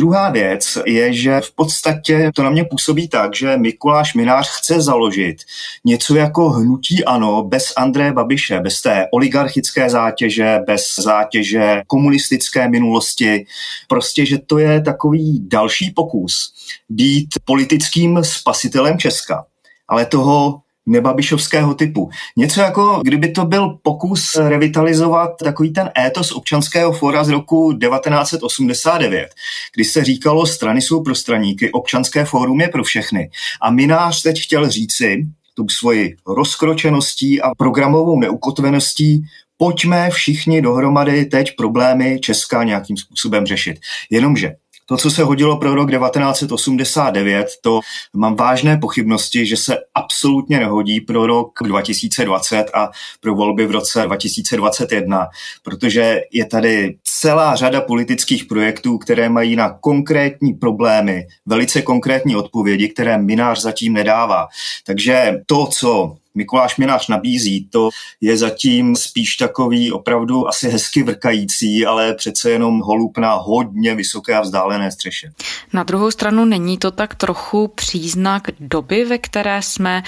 Druhá 0.00 0.30
věc 0.30 0.78
je, 0.86 1.12
že 1.12 1.40
v 1.40 1.54
podstatě 1.54 2.30
to 2.34 2.42
na 2.42 2.50
mě 2.50 2.64
působí 2.64 3.08
tak, 3.08 3.36
že 3.36 3.56
Mikuláš 3.56 4.14
Minář 4.14 4.48
chce 4.50 4.80
založit 4.80 5.36
něco 5.84 6.16
jako 6.16 6.50
hnutí 6.50 7.04
ano 7.04 7.42
bez 7.42 7.72
André 7.76 8.12
Babiše, 8.12 8.60
bez 8.60 8.82
té 8.82 9.06
oligarchické 9.12 9.90
zátěže, 9.90 10.58
bez 10.66 10.94
zátěže 10.96 11.82
komunistické 11.86 12.68
minulosti. 12.68 13.46
Prostě, 13.88 14.26
že 14.26 14.38
to 14.38 14.58
je 14.58 14.80
takový 14.82 15.40
další 15.48 15.90
pokus 15.90 16.54
být 16.88 17.28
politickým 17.44 18.24
spasitelem 18.24 18.98
Česka 18.98 19.44
ale 19.90 20.06
toho 20.06 20.60
nebabišovského 20.90 21.74
typu. 21.74 22.10
Něco 22.36 22.60
jako, 22.60 23.00
kdyby 23.04 23.32
to 23.32 23.44
byl 23.44 23.78
pokus 23.82 24.36
revitalizovat 24.36 25.30
takový 25.44 25.72
ten 25.72 25.90
étos 26.06 26.32
občanského 26.32 26.92
fora 26.92 27.24
z 27.24 27.28
roku 27.28 27.72
1989, 27.72 29.28
kdy 29.74 29.84
se 29.84 30.04
říkalo, 30.04 30.46
strany 30.46 30.82
jsou 30.82 31.02
pro 31.02 31.14
straníky, 31.14 31.72
občanské 31.72 32.24
fórum 32.24 32.60
je 32.60 32.68
pro 32.68 32.84
všechny. 32.84 33.30
A 33.62 33.70
Minář 33.70 34.22
teď 34.22 34.40
chtěl 34.40 34.70
říci, 34.70 35.26
tu 35.54 35.68
svoji 35.68 36.16
rozkročeností 36.26 37.42
a 37.42 37.54
programovou 37.54 38.20
neukotveností 38.20 39.24
pojďme 39.56 40.10
všichni 40.10 40.62
dohromady 40.62 41.24
teď 41.24 41.56
problémy 41.56 42.20
Česka 42.20 42.64
nějakým 42.64 42.96
způsobem 42.96 43.46
řešit. 43.46 43.78
Jenomže 44.10 44.52
to, 44.90 44.96
co 44.96 45.10
se 45.10 45.22
hodilo 45.22 45.56
pro 45.56 45.74
rok 45.74 45.90
1989, 45.90 47.46
to 47.62 47.80
mám 48.14 48.36
vážné 48.36 48.76
pochybnosti, 48.76 49.46
že 49.46 49.56
se 49.56 49.78
absolutně 49.94 50.58
nehodí 50.58 51.00
pro 51.00 51.26
rok 51.26 51.58
2020 51.64 52.70
a 52.74 52.90
pro 53.20 53.34
volby 53.34 53.66
v 53.66 53.70
roce 53.70 54.02
2021, 54.06 55.28
protože 55.62 56.20
je 56.32 56.46
tady 56.46 56.96
celá 57.04 57.56
řada 57.56 57.80
politických 57.80 58.44
projektů, 58.44 58.98
které 58.98 59.28
mají 59.28 59.56
na 59.56 59.70
konkrétní 59.80 60.52
problémy 60.52 61.26
velice 61.46 61.82
konkrétní 61.82 62.36
odpovědi, 62.36 62.88
které 62.88 63.18
Minář 63.18 63.60
zatím 63.60 63.92
nedává. 63.92 64.46
Takže 64.86 65.40
to, 65.46 65.66
co 65.66 66.16
Mikuláš 66.34 66.76
Minář 66.76 67.08
nabízí, 67.08 67.68
to 67.70 67.88
je 68.20 68.36
zatím 68.36 68.96
spíš 68.96 69.36
takový 69.36 69.92
opravdu 69.92 70.48
asi 70.48 70.68
hezky 70.68 71.02
vrkající, 71.02 71.86
ale 71.86 72.14
přece 72.14 72.50
jenom 72.50 72.80
holub 72.80 73.18
na 73.18 73.34
hodně 73.34 73.94
vysoké 73.94 74.34
a 74.36 74.40
vzdálené 74.40 74.92
střeše. 74.92 75.32
Na 75.72 75.82
druhou 75.82 76.10
stranu 76.10 76.44
není 76.44 76.78
to 76.78 76.90
tak 76.90 77.14
trochu 77.14 77.68
příznak 77.68 78.48
doby, 78.60 79.04
ve 79.04 79.18
které 79.18 79.62
jsme 79.62 80.02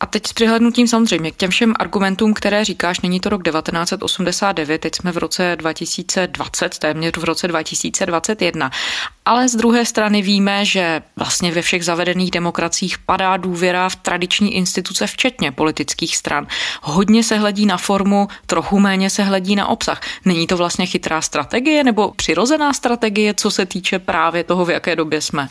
a 0.00 0.06
teď 0.06 0.26
s 0.26 0.32
přihlednutím 0.32 0.88
samozřejmě 0.88 1.30
k 1.30 1.36
těm 1.36 1.50
všem 1.50 1.74
argumentům, 1.78 2.34
které 2.34 2.64
říkáš, 2.64 3.00
není 3.00 3.20
to 3.20 3.28
rok 3.28 3.42
1989, 3.44 4.78
teď 4.78 4.94
jsme 4.94 5.12
v 5.12 5.16
roce 5.16 5.56
2020, 5.56 6.78
téměř 6.78 7.16
v 7.16 7.24
roce 7.24 7.48
2021. 7.48 8.70
Ale 9.24 9.48
z 9.48 9.56
druhé 9.56 9.84
strany 9.84 10.22
víme, 10.22 10.64
že 10.64 11.02
vlastně 11.16 11.52
ve 11.52 11.62
všech 11.62 11.84
zavedených 11.84 12.30
demokraciích 12.30 12.98
padá 12.98 13.36
důvěra 13.36 13.88
v 13.88 13.96
tradiční 13.96 14.54
instituce, 14.54 15.06
včetně 15.06 15.52
politických 15.52 16.16
stran. 16.16 16.46
Hodně 16.82 17.24
se 17.24 17.38
hledí 17.38 17.66
na 17.66 17.76
formu, 17.76 18.28
trochu 18.46 18.78
méně 18.78 19.10
se 19.10 19.22
hledí 19.22 19.56
na 19.56 19.68
obsah. 19.68 20.00
Není 20.24 20.46
to 20.46 20.56
vlastně 20.56 20.86
chytrá 20.86 21.22
strategie 21.22 21.84
nebo 21.84 22.12
přirozená 22.16 22.72
strategie, 22.72 23.34
co 23.34 23.50
se 23.50 23.66
týče 23.66 23.98
právě 23.98 24.44
toho, 24.44 24.64
v 24.64 24.70
jaké 24.70 24.96
době 24.96 25.20
jsme? 25.20 25.48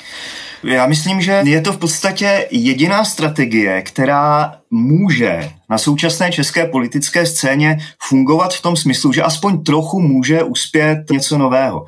Já 0.64 0.88
myslím, 0.88 1.22
že 1.22 1.42
je 1.46 1.62
to 1.62 1.74
v 1.74 1.78
podstatě 1.78 2.48
jediná 2.52 3.06
strategie, 3.06 3.82
která 3.82 4.56
může 4.72 5.50
na 5.70 5.78
současné 5.78 6.32
české 6.32 6.66
politické 6.66 7.26
scéně 7.26 7.78
fungovat 8.02 8.54
v 8.54 8.62
tom 8.62 8.76
smyslu, 8.76 9.12
že 9.12 9.24
aspoň 9.24 9.64
trochu 9.64 10.02
může 10.02 10.44
uspět 10.44 10.98
něco 11.12 11.38
nového. 11.38 11.86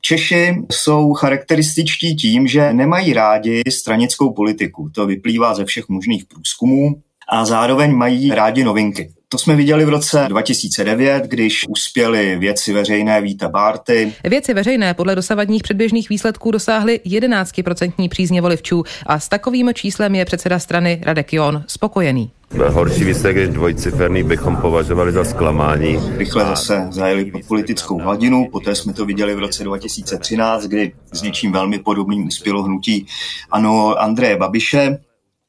Češi 0.00 0.56
jsou 0.72 1.12
charakterističtí 1.12 2.16
tím, 2.16 2.46
že 2.46 2.72
nemají 2.72 3.12
rádi 3.12 3.62
stranickou 3.70 4.32
politiku. 4.32 4.90
To 4.94 5.06
vyplývá 5.06 5.54
ze 5.54 5.64
všech 5.64 5.88
možných 5.88 6.24
průzkumů 6.24 7.02
a 7.28 7.44
zároveň 7.44 7.92
mají 7.92 8.30
rádi 8.30 8.64
novinky. 8.64 9.15
To 9.28 9.38
jsme 9.38 9.56
viděli 9.56 9.84
v 9.84 9.88
roce 9.88 10.26
2009, 10.28 11.24
když 11.24 11.64
uspěly 11.68 12.36
věci 12.38 12.72
veřejné 12.72 13.20
Víta 13.20 13.48
Bárty. 13.48 14.12
Věci 14.24 14.54
veřejné 14.54 14.94
podle 14.94 15.14
dosavadních 15.14 15.62
předběžných 15.62 16.08
výsledků 16.08 16.50
dosáhly 16.50 17.00
11% 17.06 18.08
přízně 18.08 18.40
volivčů 18.40 18.84
a 19.06 19.20
s 19.20 19.28
takovým 19.28 19.70
číslem 19.74 20.14
je 20.14 20.24
předseda 20.24 20.58
strany 20.58 21.00
Radek 21.04 21.32
Jon 21.32 21.64
spokojený. 21.66 22.30
Horší 22.68 23.04
výsledek 23.04 23.50
dvojciferný 23.50 24.22
bychom 24.22 24.56
považovali 24.56 25.12
za 25.12 25.24
zklamání. 25.24 25.98
Rychle 26.16 26.44
zase 26.44 26.86
zajeli 26.90 27.24
po 27.24 27.38
politickou 27.48 27.98
hladinu, 27.98 28.48
poté 28.52 28.74
jsme 28.74 28.92
to 28.92 29.06
viděli 29.06 29.34
v 29.34 29.38
roce 29.38 29.64
2013, 29.64 30.64
kdy 30.64 30.92
s 31.12 31.22
něčím 31.22 31.52
velmi 31.52 31.78
podobným 31.78 32.26
uspělo 32.26 32.62
hnutí 32.62 33.06
ano 33.50 33.94
Andreje 33.98 34.36
Babiše. 34.36 34.98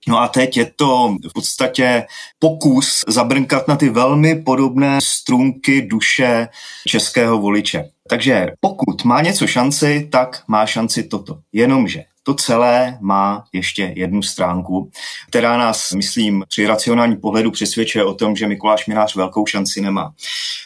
No 0.08 0.20
a 0.20 0.27
teď 0.27 0.58
je 0.58 0.72
to 0.75 1.16
v 1.30 1.34
podstatě 1.34 2.06
pokus 2.39 3.04
zabrnkat 3.08 3.68
na 3.68 3.75
ty 3.75 3.89
velmi 3.89 4.36
podobné 4.36 5.00
strunky 5.04 5.82
duše 5.82 6.48
českého 6.88 7.38
voliče. 7.38 7.89
Takže 8.10 8.51
pokud 8.60 9.04
má 9.04 9.22
něco 9.22 9.48
šanci, 9.48 10.08
tak 10.12 10.44
má 10.48 10.66
šanci 10.66 11.04
toto. 11.04 11.39
Jenomže 11.54 12.04
to 12.27 12.34
celé 12.34 12.98
má 13.01 13.44
ještě 13.54 13.94
jednu 13.96 14.22
stránku, 14.22 14.92
která 15.27 15.58
nás, 15.58 15.92
myslím, 15.92 16.44
při 16.48 16.68
racionálním 16.68 17.22
pohledu 17.22 17.51
přesvědčuje 17.51 18.04
o 18.06 18.13
tom, 18.13 18.36
že 18.36 18.48
Mikuláš 18.48 18.88
Minář 18.88 19.16
velkou 19.16 19.46
šanci 19.46 19.82
nemá. 19.82 20.13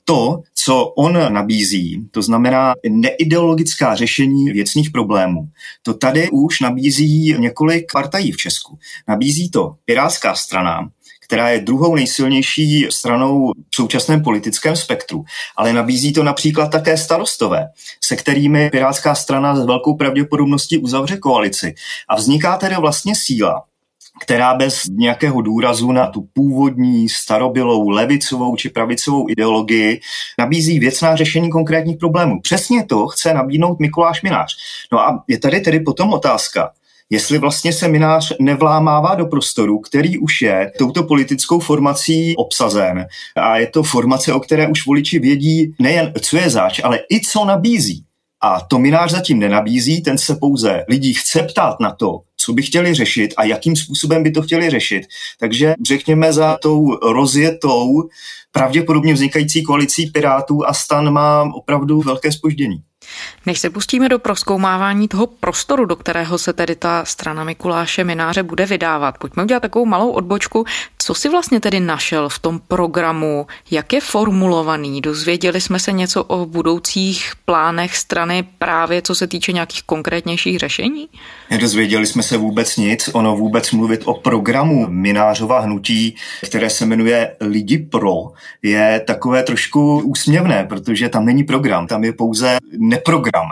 To, 0.06 0.42
co 0.64 0.86
on 0.86 1.34
nabízí, 1.34 2.08
to 2.12 2.22
znamená 2.22 2.74
neideologická 2.90 3.96
řešení 3.96 4.52
věcných 4.52 4.92
problémů, 4.92 5.48
to 5.82 5.94
tady 5.94 6.30
už 6.30 6.60
nabízí 6.60 7.36
několik 7.38 7.92
partají 7.94 8.32
v 8.32 8.38
Česku. 8.38 8.80
Nabízí 9.08 9.52
to 9.52 9.76
Pirátská 9.86 10.36
strana, 10.36 10.90
která 11.22 11.50
je 11.50 11.60
druhou 11.60 11.96
nejsilnější 11.96 12.88
stranou 12.90 13.52
v 13.52 13.76
současném 13.76 14.24
politickém 14.24 14.76
spektru. 14.76 15.24
Ale 15.58 15.74
nabízí 15.74 16.14
to 16.14 16.24
například 16.24 16.68
také 16.68 16.98
starostové, 16.98 17.68
se 18.04 18.16
kterými 18.16 18.70
Pirátská 18.70 19.16
strana 19.16 19.56
s 19.56 19.66
velkou 19.66 19.96
pravděpodobností 19.96 20.78
uzavře 20.78 21.18
koalici. 21.18 21.74
A 22.10 22.16
vzniká 22.16 22.58
tedy 22.58 22.76
vlastně 22.76 23.14
síla, 23.16 23.64
která 24.20 24.54
bez 24.54 24.84
nějakého 24.90 25.42
důrazu 25.42 25.92
na 25.92 26.08
tu 26.08 26.28
původní 26.34 27.10
starobylou 27.10 27.90
levicovou 27.90 28.56
či 28.56 28.70
pravicovou 28.70 29.30
ideologii 29.30 30.02
nabízí 30.40 30.80
věcná 30.80 31.16
řešení 31.16 31.50
konkrétních 31.50 31.98
problémů. 31.98 32.42
Přesně 32.42 32.86
to 32.86 33.08
chce 33.08 33.34
nabídnout 33.34 33.80
Mikuláš 33.80 34.22
Minář. 34.22 34.56
No 34.92 35.00
a 35.00 35.24
je 35.28 35.40
tady 35.40 35.62
tedy 35.62 35.80
potom 35.80 36.14
otázka, 36.14 36.72
jestli 37.10 37.38
vlastně 37.38 37.74
seminář 37.74 38.34
nevlámává 38.40 39.16
do 39.16 39.26
prostoru, 39.26 39.80
který 39.80 40.18
už 40.18 40.42
je 40.42 40.72
touto 40.78 41.04
politickou 41.04 41.60
formací 41.60 42.36
obsazen. 42.36 43.06
A 43.36 43.58
je 43.58 43.68
to 43.68 43.84
formace, 43.84 44.34
o 44.34 44.40
které 44.40 44.68
už 44.68 44.86
voliči 44.86 45.20
vědí 45.20 45.76
nejen, 45.80 46.14
co 46.22 46.38
je 46.38 46.50
zač, 46.50 46.82
ale 46.84 47.00
i 47.12 47.22
co 47.22 47.46
nabízí. 47.46 48.04
A 48.44 48.62
to 48.62 48.80
minář 48.80 49.12
zatím 49.12 49.40
nenabízí, 49.40 50.02
ten 50.02 50.18
se 50.18 50.36
pouze 50.36 50.86
lidí 50.88 51.14
chce 51.14 51.44
ptát 51.44 51.80
na 51.80 51.92
to, 51.92 52.20
co 52.46 52.54
by 52.54 52.62
chtěli 52.62 52.94
řešit 52.94 53.34
a 53.38 53.44
jakým 53.44 53.76
způsobem 53.76 54.24
by 54.24 54.32
to 54.32 54.42
chtěli 54.42 54.70
řešit. 54.70 55.04
Takže 55.40 55.76
řekněme 55.88 56.34
za 56.34 56.58
tou 56.62 56.96
rozjetou, 57.12 58.10
pravděpodobně 58.52 59.14
vznikající 59.14 59.64
koalicí 59.64 60.06
Pirátů 60.06 60.66
a 60.66 60.74
stan 60.74 61.14
má 61.14 61.44
opravdu 61.54 62.02
velké 62.02 62.32
spoždění. 62.32 62.84
Než 63.46 63.60
se 63.60 63.70
pustíme 63.70 64.10
do 64.10 64.20
proskoumávání 64.20 65.08
toho 65.08 65.28
prostoru, 65.28 65.86
do 65.86 65.96
kterého 65.96 66.38
se 66.38 66.54
tedy 66.54 66.76
ta 66.76 67.06
strana 67.06 67.44
Mikuláše 67.44 68.04
Mináře 68.04 68.44
bude 68.44 68.66
vydávat, 68.66 69.18
pojďme 69.18 69.44
udělat 69.44 69.60
takovou 69.60 69.86
malou 69.86 70.10
odbočku. 70.10 70.66
Co 70.98 71.14
si 71.14 71.30
vlastně 71.30 71.60
tedy 71.60 71.80
našel 71.80 72.30
v 72.30 72.40
tom 72.40 72.60
programu? 72.68 73.48
Jak 73.72 73.94
je 73.94 74.02
formulovaný? 74.02 75.02
Dozvěděli 75.02 75.62
jsme 75.62 75.80
se 75.80 75.92
něco 75.92 76.24
o 76.24 76.46
budoucích 76.46 77.32
plánech 77.46 77.98
strany 77.98 78.44
právě 78.58 79.02
co 79.02 79.16
se 79.16 79.28
týče 79.28 79.52
nějakých 79.52 79.84
konkrétnějších 79.84 80.60
řešení? 80.60 81.08
Nedozvěděli 81.52 82.06
jsme 82.06 82.24
se 82.24 82.38
vůbec 82.38 82.78
nic. 82.78 83.10
Ono 83.14 83.36
vůbec 83.36 83.72
mluvit 83.72 84.02
o 84.06 84.14
programu 84.14 84.88
Minářova 84.90 85.60
hnutí, 85.60 86.16
které 86.46 86.70
se 86.70 86.86
jmenuje 86.86 87.36
Lidi 87.42 87.78
pro, 87.78 88.32
je 88.64 89.04
takové 89.08 89.44
trošku 89.44 90.00
úsměvné, 90.00 90.66
protože 90.70 91.10
tam 91.10 91.26
není 91.26 91.44
program, 91.44 91.88
tam 91.88 92.04
je 92.04 92.14
pouze 92.14 92.58
neprogram. 92.92 93.48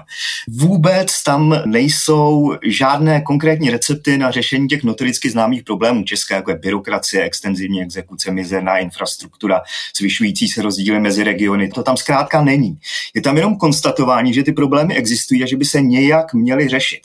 Vůbec 0.48 1.24
tam 1.24 1.62
nejsou 1.66 2.56
žádné 2.66 3.22
konkrétní 3.22 3.70
recepty 3.70 4.18
na 4.18 4.32
řešení 4.32 4.68
těch 4.68 4.84
notoricky 4.84 5.30
známých 5.30 5.64
problémů 5.64 6.04
České, 6.04 6.36
jako 6.36 6.52
je 6.52 6.58
byrokracie, 6.58 7.24
extenzivní 7.24 7.82
exekuce, 7.82 8.32
mizerná 8.32 8.78
infrastruktura, 8.78 9.62
zvyšující 9.98 10.48
se 10.48 10.62
rozdíly 10.62 11.00
mezi 11.00 11.24
regiony. 11.24 11.70
To 11.70 11.84
tam 11.84 11.98
zkrátka 11.98 12.42
není. 12.42 12.78
Je 13.16 13.22
tam 13.22 13.38
jenom 13.38 13.56
konstatování, 13.58 14.34
že 14.34 14.44
ty 14.44 14.52
problémy 14.52 14.96
existují 14.96 15.44
a 15.44 15.48
že 15.48 15.58
by 15.58 15.66
se 15.66 15.82
nějak 15.82 16.34
měly 16.34 16.68
řešit. 16.68 17.02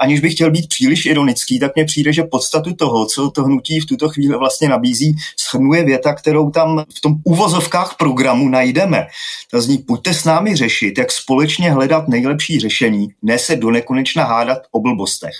Aniž 0.00 0.20
bych 0.20 0.34
chtěl 0.34 0.50
být 0.50 0.68
příliš 0.68 1.06
ironický, 1.06 1.58
tak 1.58 1.72
mně 1.76 1.84
přijde, 1.84 2.12
že 2.12 2.22
podstatu 2.22 2.74
toho, 2.74 3.06
co 3.06 3.30
to 3.30 3.44
hnutí 3.44 3.80
v 3.80 3.86
tuto 3.86 4.08
chvíli 4.08 4.38
vlastně 4.38 4.68
nabízí, 4.68 5.16
schrnuje 5.40 5.84
věta, 5.84 6.14
kterou 6.14 6.50
tam 6.50 6.84
v 6.96 7.00
tom 7.00 7.14
uvozovkách 7.24 7.96
programu 7.98 8.48
najdeme. 8.48 9.06
Ta 9.50 9.60
zní, 9.60 9.78
pojďte 9.78 10.14
s 10.14 10.24
námi 10.24 10.56
řešit, 10.56 10.98
jak 10.98 11.12
společně 11.12 11.70
hledat 11.78 12.08
nejlepší 12.08 12.60
řešení, 12.60 13.08
ne 13.22 13.38
se 13.38 13.56
do 13.56 13.70
nekonečna 13.70 14.24
hádat 14.24 14.58
o 14.70 14.80
blbostech. 14.80 15.34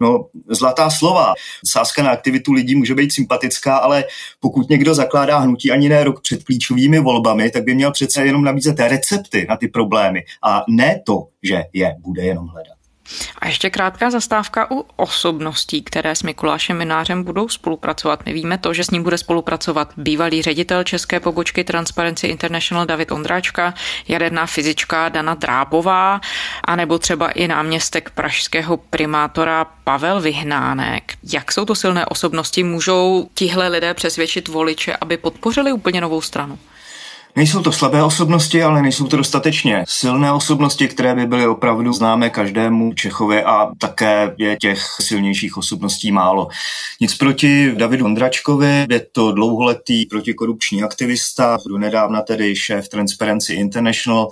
No, 0.00 0.26
zlatá 0.48 0.90
slova. 0.90 1.34
Sázka 1.66 2.02
na 2.02 2.10
aktivitu 2.10 2.52
lidí 2.52 2.74
může 2.74 2.94
být 2.94 3.12
sympatická, 3.12 3.76
ale 3.76 4.04
pokud 4.40 4.70
někdo 4.70 4.94
zakládá 4.94 5.38
hnutí 5.38 5.70
ani 5.70 5.88
ne 5.88 6.04
rok 6.04 6.20
před 6.22 6.44
klíčovými 6.44 6.98
volbami, 6.98 7.50
tak 7.50 7.64
by 7.64 7.74
měl 7.74 7.92
přece 7.92 8.26
jenom 8.26 8.44
nabízet 8.44 8.80
recepty 8.80 9.46
na 9.48 9.56
ty 9.56 9.68
problémy 9.68 10.24
a 10.42 10.64
ne 10.68 11.00
to, 11.06 11.28
že 11.42 11.62
je 11.72 11.96
bude 11.98 12.22
jenom 12.22 12.46
hledat. 12.46 12.79
A 13.38 13.46
ještě 13.46 13.70
krátká 13.70 14.10
zastávka 14.10 14.70
u 14.70 14.86
osobností, 14.96 15.82
které 15.82 16.14
s 16.14 16.22
Mikulášem 16.22 16.78
Minářem 16.78 17.24
budou 17.24 17.48
spolupracovat. 17.48 18.26
My 18.26 18.32
víme 18.32 18.58
to, 18.58 18.74
že 18.74 18.84
s 18.84 18.90
ním 18.90 19.02
bude 19.02 19.18
spolupracovat 19.18 19.92
bývalý 19.96 20.42
ředitel 20.42 20.84
české 20.84 21.20
pobočky 21.20 21.64
Transparency 21.64 22.26
International 22.26 22.86
David 22.86 23.12
Ondráčka, 23.12 23.74
jaderná 24.08 24.46
fyzička 24.46 25.08
Dana 25.08 25.34
Drábová, 25.34 26.20
anebo 26.64 26.98
třeba 26.98 27.30
i 27.30 27.48
náměstek 27.48 28.10
pražského 28.10 28.76
primátora 28.76 29.66
Pavel 29.84 30.20
Vyhnánek. 30.20 31.14
Jak 31.32 31.52
jsou 31.52 31.64
to 31.64 31.74
silné 31.74 32.06
osobnosti? 32.06 32.62
Můžou 32.62 33.28
tihle 33.34 33.68
lidé 33.68 33.94
přesvědčit 33.94 34.48
voliče, 34.48 34.96
aby 35.00 35.16
podpořili 35.16 35.72
úplně 35.72 36.00
novou 36.00 36.20
stranu? 36.20 36.58
Nejsou 37.36 37.62
to 37.62 37.72
slabé 37.72 38.02
osobnosti, 38.02 38.62
ale 38.62 38.82
nejsou 38.82 39.06
to 39.06 39.16
dostatečně 39.16 39.84
silné 39.88 40.32
osobnosti, 40.32 40.88
které 40.88 41.14
by 41.14 41.26
byly 41.26 41.46
opravdu 41.46 41.92
známé 41.92 42.30
každému 42.30 42.92
Čechovi 42.92 43.42
a 43.42 43.70
také 43.78 44.34
je 44.38 44.56
těch 44.56 44.82
silnějších 45.00 45.56
osobností 45.56 46.12
málo. 46.12 46.48
Nic 47.00 47.14
proti 47.14 47.72
Davidu 47.74 48.04
Ondračkovi, 48.04 48.86
je 48.90 49.00
to 49.12 49.32
dlouholetý 49.32 50.06
protikorupční 50.06 50.82
aktivista, 50.82 51.58
nedávna 51.78 52.22
tedy 52.22 52.56
šéf 52.56 52.88
Transparency 52.88 53.54
International, 53.54 54.28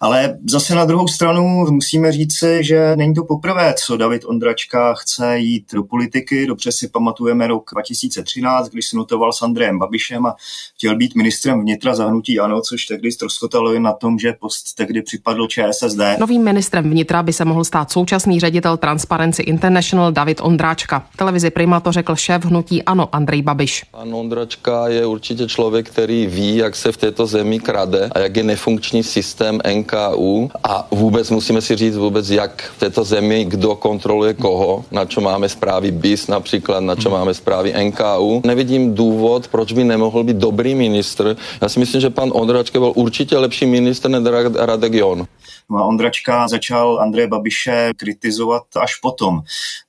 ale 0.00 0.38
zase 0.50 0.74
na 0.74 0.84
druhou 0.84 1.08
stranu 1.08 1.66
musíme 1.70 2.12
říci, 2.12 2.58
že 2.64 2.96
není 2.96 3.14
to 3.14 3.24
poprvé, 3.24 3.74
co 3.86 3.96
David 3.96 4.24
Ondračka 4.24 4.94
chce 4.94 5.38
jít 5.38 5.74
do 5.74 5.82
politiky. 5.82 6.46
Dobře 6.46 6.72
si 6.72 6.88
pamatujeme 6.88 7.46
rok 7.46 7.70
2013, 7.74 8.68
když 8.68 8.86
se 8.86 8.96
notoval 8.96 9.32
s 9.32 9.42
Andrejem 9.42 9.78
Babišem 9.78 10.26
a 10.26 10.36
chtěl 10.76 10.96
být 10.96 11.14
ministrem 11.14 11.60
vnitra 11.60 11.94
zahnutí 11.94 12.29
ANO, 12.38 12.60
což 12.60 12.86
tehdy 12.86 13.12
ztroskotalo 13.12 13.80
na 13.80 13.92
tom, 13.92 14.18
že 14.18 14.32
post 14.40 14.74
tehdy 14.74 15.02
připadl 15.02 15.46
ČSSD. 15.46 16.00
Novým 16.18 16.44
ministrem 16.44 16.90
vnitra 16.90 17.22
by 17.22 17.32
se 17.32 17.44
mohl 17.44 17.64
stát 17.64 17.90
současný 17.90 18.40
ředitel 18.40 18.76
Transparency 18.76 19.42
International 19.42 20.12
David 20.12 20.40
Ondráčka. 20.42 21.06
Televizi 21.16 21.50
Prima 21.50 21.80
to 21.80 21.92
řekl 21.92 22.16
šéf 22.16 22.44
hnutí 22.44 22.82
ANO 22.82 23.08
Andrej 23.12 23.42
Babiš. 23.42 23.84
Pan 23.90 24.14
Ondračka 24.14 24.88
je 24.88 25.06
určitě 25.06 25.46
člověk, 25.46 25.90
který 25.90 26.26
ví, 26.26 26.56
jak 26.56 26.76
se 26.76 26.92
v 26.92 26.96
této 26.96 27.26
zemi 27.26 27.60
krade 27.60 28.10
a 28.12 28.18
jak 28.18 28.36
je 28.36 28.42
nefunkční 28.42 29.02
systém 29.02 29.58
NKU 29.74 30.50
a 30.64 30.88
vůbec 30.90 31.30
musíme 31.30 31.60
si 31.60 31.76
říct 31.76 31.96
vůbec, 31.96 32.30
jak 32.30 32.70
v 32.76 32.80
této 32.80 33.04
zemi 33.04 33.44
kdo 33.44 33.74
kontroluje 33.76 34.34
koho, 34.34 34.84
na 34.90 35.04
čo 35.04 35.20
máme 35.20 35.48
zprávy 35.48 35.90
BIS 35.90 36.26
například, 36.26 36.80
na 36.80 36.96
čo 36.96 37.08
hmm. 37.08 37.18
máme 37.18 37.34
zprávy 37.34 37.74
NKU. 37.84 38.42
Nevidím 38.44 38.94
důvod, 38.94 39.48
proč 39.48 39.72
by 39.72 39.84
nemohl 39.84 40.24
být 40.24 40.36
dobrý 40.36 40.74
ministr. 40.74 41.36
Já 41.60 41.68
si 41.68 41.80
myslím, 41.80 42.00
že 42.00 42.10
pan 42.20 42.30
Ondračka 42.34 42.78
byl 42.78 42.92
určitě 42.96 43.38
lepší 43.38 43.66
ministr 43.66 44.10
než 44.10 44.22
Radek 44.54 44.92
Jon. 44.92 45.26
No 45.70 45.78
a 45.78 45.84
Ondračka 45.84 46.48
začal 46.48 47.00
Andreje 47.00 47.28
Babiše 47.28 47.90
kritizovat 47.96 48.62
až 48.80 48.94
potom. 48.94 49.40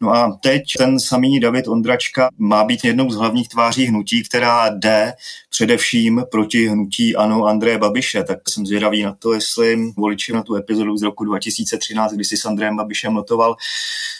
No 0.02 0.10
a 0.10 0.39
teď 0.44 0.62
ten 0.78 1.00
samý 1.00 1.39
David 1.39 1.67
Ondračka 1.67 2.30
má 2.38 2.63
být 2.63 2.84
jednou 2.84 3.12
z 3.12 3.15
hlavních 3.15 3.50
tváří 3.50 3.86
hnutí, 3.86 4.24
která 4.24 4.70
jde 4.70 5.13
především 5.50 6.24
proti 6.32 6.67
hnutí 6.67 7.15
ano 7.15 7.46
Andreje 7.46 7.78
Babiše. 7.78 8.24
Tak 8.24 8.39
jsem 8.50 8.65
zvědavý 8.65 9.04
na 9.04 9.15
to, 9.20 9.34
jestli 9.34 9.94
voliči 9.98 10.34
na 10.34 10.44
tu 10.44 10.56
epizodu 10.56 10.98
z 10.98 11.02
roku 11.02 11.24
2013, 11.24 12.13
kdy 12.13 12.26
si 12.26 12.38
s 12.38 12.46
Andrejem 12.46 12.78
Babišem 12.78 13.13
notoval, 13.13 13.56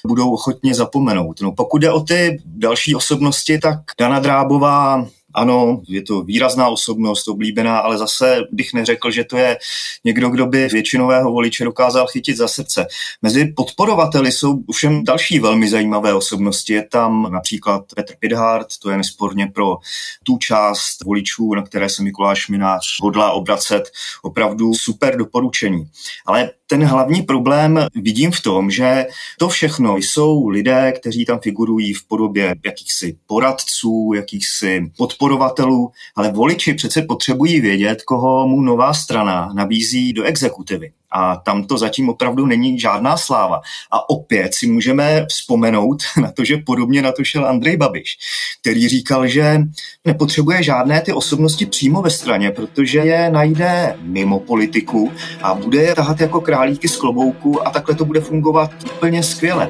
budou 0.08 0.34
ochotně 0.34 0.76
zapomenout. 0.76 1.42
No 1.42 1.52
pokud 1.52 1.82
jde 1.82 1.92
o 1.92 2.00
ty 2.00 2.42
další 2.46 2.96
osobnosti, 2.96 3.60
tak 3.60 3.80
Dana 4.00 4.20
Drábová 4.20 5.06
ano, 5.34 5.82
je 5.88 6.02
to 6.02 6.22
výrazná 6.22 6.68
osobnost, 6.68 7.28
oblíbená, 7.28 7.80
ale 7.80 7.98
zase 7.98 8.42
bych 8.52 8.74
neřekl, 8.74 9.12
že 9.12 9.24
to 9.24 9.38
je 9.38 9.58
někdo, 10.04 10.30
kdo 10.30 10.46
by 10.46 10.68
většinového 10.68 11.32
voliče 11.32 11.64
dokázal 11.64 12.08
chytit 12.08 12.38
za 12.38 12.48
srdce. 12.48 12.88
Mezi 13.22 13.46
podporovateli 13.46 14.32
jsou 14.32 14.60
všem 14.74 15.04
další 15.04 15.40
velmi 15.40 15.70
zajímavé 15.70 16.14
osobnosti. 16.14 16.74
Je 16.74 16.88
tam 16.88 17.28
například 17.32 17.84
Petr 17.96 18.14
Pidhart, 18.20 18.68
to 18.82 18.90
je 18.90 18.98
nesporně 18.98 19.48
pro 19.48 19.78
tu 20.24 20.38
část 20.38 21.04
voličů, 21.04 21.54
na 21.54 21.62
které 21.62 21.90
se 21.90 22.04
Mikuláš 22.04 22.50
Minář 22.50 22.86
hodlá 23.02 23.32
obracet, 23.32 23.92
opravdu 24.22 24.74
super 24.74 25.18
doporučení. 25.18 25.86
Ale 26.26 26.52
ten 26.68 26.86
hlavní 26.86 27.22
problém 27.22 27.88
vidím 27.96 28.32
v 28.32 28.42
tom, 28.42 28.72
že 28.72 29.06
to 29.40 29.50
všechno 29.50 29.98
jsou 29.98 30.48
lidé, 30.48 30.92
kteří 30.92 31.26
tam 31.26 31.40
figurují 31.40 31.94
v 31.94 32.08
podobě 32.08 32.56
jakýchsi 32.66 33.18
poradců, 33.28 34.12
jakýchsi 34.16 34.92
podporovatů, 34.98 35.21
podporovatelů, 35.22 35.92
ale 36.16 36.32
voliči 36.32 36.74
přece 36.74 37.02
potřebují 37.02 37.62
vědět, 37.62 38.02
koho 38.02 38.48
mu 38.48 38.62
nová 38.62 38.94
strana 38.94 39.50
nabízí 39.54 40.14
do 40.14 40.24
exekutivy. 40.24 40.92
A 41.12 41.36
tam 41.36 41.64
to 41.64 41.78
zatím 41.78 42.10
opravdu 42.10 42.46
není 42.46 42.80
žádná 42.80 43.18
sláva. 43.18 43.62
A 43.92 44.10
opět 44.10 44.54
si 44.54 44.68
můžeme 44.68 45.26
vzpomenout 45.30 46.04
na 46.22 46.32
to, 46.32 46.44
že 46.44 46.58
podobně 46.58 47.02
na 47.02 47.12
to 47.12 47.24
šel 47.24 47.46
Andrej 47.46 47.78
Babiš, 47.78 48.18
který 48.62 48.88
říkal, 48.88 49.28
že 49.28 49.62
nepotřebuje 50.06 50.64
žádné 50.64 51.02
ty 51.02 51.14
osobnosti 51.14 51.66
přímo 51.66 52.02
ve 52.02 52.10
straně, 52.10 52.52
protože 52.52 53.00
je 53.00 53.30
najde 53.32 53.98
mimo 54.02 54.40
politiku 54.40 55.12
a 55.42 55.54
bude 55.54 55.82
je 55.82 55.96
tahat 55.96 56.22
jako 56.22 56.42
králíky 56.42 56.88
z 56.88 56.98
klobouku 56.98 57.68
a 57.68 57.72
takhle 57.72 57.96
to 57.96 58.06
bude 58.06 58.22
fungovat 58.22 58.72
úplně 58.96 59.24
skvěle. 59.24 59.70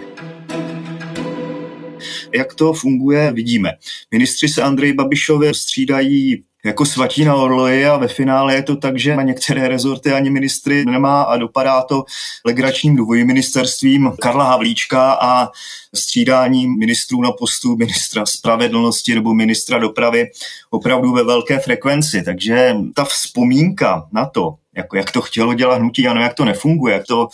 Jak 2.34 2.54
to 2.54 2.74
funguje, 2.74 3.32
vidíme. 3.32 3.72
Ministři 4.12 4.48
se 4.48 4.62
Andrej 4.62 4.94
Babišovi 4.94 5.54
střídají 5.54 6.44
jako 6.66 6.86
svatí 6.86 7.26
na 7.26 7.36
orloji 7.36 7.86
a 7.86 7.98
ve 7.98 8.08
finále 8.08 8.56
je 8.56 8.64
to 8.64 8.76
tak, 8.76 9.00
že 9.00 9.16
na 9.16 9.24
některé 9.24 9.68
rezorty 9.68 10.12
ani 10.12 10.30
ministry 10.30 10.86
nemá 10.86 11.22
a 11.22 11.38
dopadá 11.38 11.82
to 11.82 12.04
legračním 12.46 12.96
dvojministerstvím 12.96 14.12
Karla 14.22 14.44
Havlíčka 14.44 15.12
a 15.22 15.50
střídáním 15.96 16.80
ministrů 16.80 17.22
na 17.22 17.32
postu 17.32 17.76
ministra 17.76 18.26
spravedlnosti 18.26 19.16
nebo 19.16 19.34
ministra 19.34 19.80
dopravy 19.80 20.32
opravdu 20.70 21.12
ve 21.12 21.24
velké 21.24 21.60
frekvenci. 21.60 22.24
Takže 22.24 22.76
ta 22.96 23.06
vzpomínka 23.06 24.08
na 24.12 24.26
to, 24.26 24.56
jako 24.76 24.98
jak 24.98 25.12
to 25.12 25.22
chtělo 25.22 25.54
dělat 25.54 25.80
hnutí, 25.80 26.08
ano, 26.08 26.22
jak 26.22 26.34
to 26.34 26.46
nefunguje, 26.46 27.04
to 27.08 27.28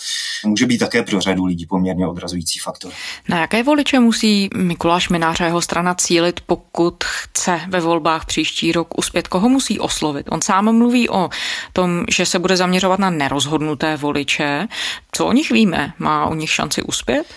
může 0.45 0.65
být 0.65 0.77
také 0.77 1.03
pro 1.03 1.21
řadu 1.21 1.45
lidí 1.45 1.65
poměrně 1.65 2.07
odrazující 2.07 2.59
faktor. 2.59 2.91
Na 3.29 3.39
jaké 3.39 3.63
voliče 3.63 3.99
musí 3.99 4.49
Mikuláš 4.55 5.09
Minář 5.09 5.41
a 5.41 5.45
jeho 5.45 5.61
strana 5.61 5.95
cílit, 5.95 6.39
pokud 6.39 7.03
chce 7.03 7.61
ve 7.67 7.79
volbách 7.79 8.25
příští 8.25 8.71
rok 8.71 8.97
uspět? 8.97 9.27
Koho 9.27 9.49
musí 9.49 9.79
oslovit? 9.79 10.25
On 10.29 10.41
sám 10.41 10.77
mluví 10.77 11.09
o 11.09 11.29
tom, 11.73 12.05
že 12.09 12.25
se 12.25 12.39
bude 12.39 12.57
zaměřovat 12.57 12.99
na 12.99 13.09
nerozhodnuté 13.09 13.97
voliče. 13.97 14.67
Co 15.11 15.25
o 15.25 15.33
nich 15.33 15.51
víme? 15.51 15.93
Má 15.99 16.25
o 16.25 16.35
nich 16.35 16.49
šanci 16.49 16.83
uspět? 16.83 17.27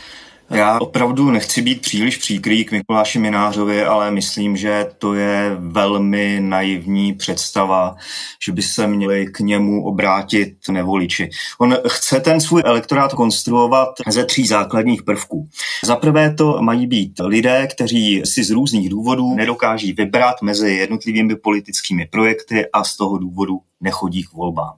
Já 0.50 0.80
opravdu 0.80 1.30
nechci 1.30 1.62
být 1.62 1.80
příliš 1.80 2.16
příkrý 2.16 2.64
k 2.64 2.72
Mikuláši 2.72 3.18
Minářovi, 3.18 3.84
ale 3.84 4.10
myslím, 4.10 4.56
že 4.56 4.86
to 4.98 5.14
je 5.14 5.56
velmi 5.58 6.40
naivní 6.40 7.14
představa, 7.14 7.96
že 8.44 8.52
by 8.52 8.62
se 8.62 8.86
měli 8.86 9.26
k 9.26 9.40
němu 9.40 9.84
obrátit 9.84 10.56
nevoliči. 10.70 11.30
On 11.58 11.76
chce 11.88 12.20
ten 12.20 12.40
svůj 12.40 12.62
elektorát 12.64 13.14
konstruovat 13.14 13.88
ze 14.08 14.24
tří 14.24 14.46
základních 14.46 15.02
prvků. 15.02 15.48
Za 15.84 15.96
prvé 15.96 16.34
to 16.34 16.62
mají 16.62 16.86
být 16.86 17.12
lidé, 17.24 17.66
kteří 17.66 18.22
si 18.24 18.44
z 18.44 18.50
různých 18.50 18.88
důvodů 18.88 19.34
nedokáží 19.34 19.92
vybrat 19.92 20.42
mezi 20.42 20.72
jednotlivými 20.72 21.36
politickými 21.36 22.06
projekty 22.06 22.66
a 22.72 22.84
z 22.84 22.96
toho 22.96 23.18
důvodu 23.18 23.60
nechodí 23.80 24.24
k 24.24 24.32
volbám. 24.32 24.72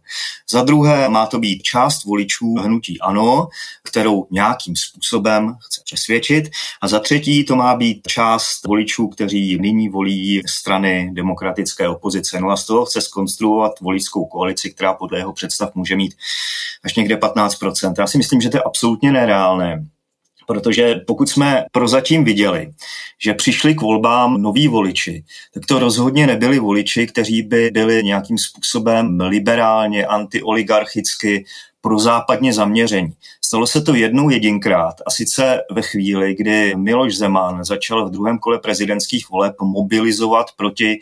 Za 0.50 0.62
druhé 0.62 1.08
má 1.08 1.26
to 1.26 1.38
být 1.38 1.62
část 1.62 2.04
voličů 2.04 2.54
hnutí 2.54 3.00
ANO, 3.00 3.48
kterou 3.82 4.26
nějakým 4.30 4.76
způsobem 4.76 5.56
chce 5.66 5.82
přesvědčit. 5.84 6.50
A 6.82 6.88
za 6.88 7.00
třetí 7.00 7.44
to 7.44 7.56
má 7.56 7.76
být 7.76 8.06
část 8.08 8.66
voličů, 8.66 9.08
kteří 9.08 9.58
nyní 9.60 9.88
volí 9.88 10.42
strany 10.46 11.10
demokratické 11.12 11.88
opozice. 11.88 12.40
No 12.40 12.50
a 12.50 12.56
z 12.56 12.66
toho 12.66 12.84
chce 12.84 13.00
skonstruovat 13.00 13.80
voličskou 13.80 14.24
koalici, 14.24 14.70
která 14.70 14.94
podle 14.94 15.18
jeho 15.18 15.32
představ 15.32 15.74
může 15.74 15.96
mít 15.96 16.14
až 16.84 16.94
někde 16.94 17.16
15%. 17.16 17.94
Já 17.98 18.06
si 18.06 18.18
myslím, 18.18 18.40
že 18.40 18.48
to 18.48 18.56
je 18.56 18.62
absolutně 18.62 19.12
nereálné. 19.12 19.86
Protože 20.46 20.94
pokud 21.06 21.28
jsme 21.28 21.64
prozatím 21.72 22.24
viděli, 22.24 22.70
že 23.18 23.34
přišli 23.34 23.74
k 23.74 23.80
volbám 23.80 24.42
noví 24.42 24.68
voliči, 24.68 25.24
tak 25.54 25.66
to 25.66 25.78
rozhodně 25.78 26.26
nebyli 26.26 26.58
voliči, 26.58 27.06
kteří 27.06 27.42
by 27.42 27.70
byli 27.70 28.04
nějakým 28.04 28.38
způsobem 28.38 29.20
liberálně, 29.20 30.06
antioligarchicky, 30.06 31.44
prozápadně 31.82 32.52
zaměření. 32.52 33.12
Stalo 33.44 33.66
se 33.66 33.82
to 33.82 33.94
jednou 33.94 34.30
jedinkrát 34.30 34.94
a 35.06 35.10
sice 35.10 35.60
ve 35.72 35.82
chvíli, 35.82 36.34
kdy 36.34 36.74
Miloš 36.76 37.16
Zeman 37.16 37.64
začal 37.64 38.08
v 38.08 38.10
druhém 38.10 38.38
kole 38.38 38.58
prezidentských 38.58 39.30
voleb 39.30 39.54
mobilizovat 39.62 40.46
proti, 40.56 41.00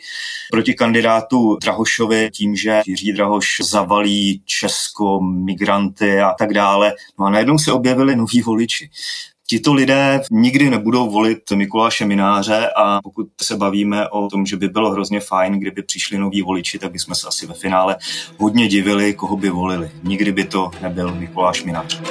proti 0.51 0.73
kandidátu 0.73 1.57
Drahošovi 1.61 2.29
tím, 2.33 2.55
že 2.55 2.81
Jiří 2.85 3.13
Drahoš 3.13 3.47
zavalí 3.63 4.41
Česko, 4.45 5.21
migranty 5.21 6.19
a 6.19 6.33
tak 6.39 6.53
dále. 6.53 6.93
No 7.19 7.25
a 7.25 7.29
najednou 7.29 7.57
se 7.57 7.71
objevili 7.71 8.15
noví 8.15 8.41
voliči. 8.41 8.89
Tito 9.51 9.73
lidé 9.73 10.21
nikdy 10.31 10.69
nebudou 10.69 11.09
volit 11.09 11.51
Mikuláše 11.51 12.05
Mináře 12.05 12.69
a 12.77 13.01
pokud 13.01 13.27
se 13.41 13.57
bavíme 13.57 14.09
o 14.09 14.27
tom, 14.27 14.45
že 14.45 14.57
by 14.57 14.67
bylo 14.67 14.91
hrozně 14.91 15.19
fajn, 15.19 15.59
kdyby 15.59 15.83
přišli 15.83 16.17
noví 16.17 16.41
voliči, 16.41 16.79
tak 16.79 16.91
bychom 16.91 17.15
se 17.15 17.27
asi 17.27 17.47
ve 17.47 17.53
finále 17.53 17.97
hodně 18.37 18.67
divili, 18.67 19.13
koho 19.13 19.37
by 19.37 19.49
volili. 19.49 19.91
Nikdy 20.03 20.31
by 20.31 20.43
to 20.43 20.71
nebyl 20.81 21.15
Mikuláš 21.15 21.63
Minář. 21.63 22.01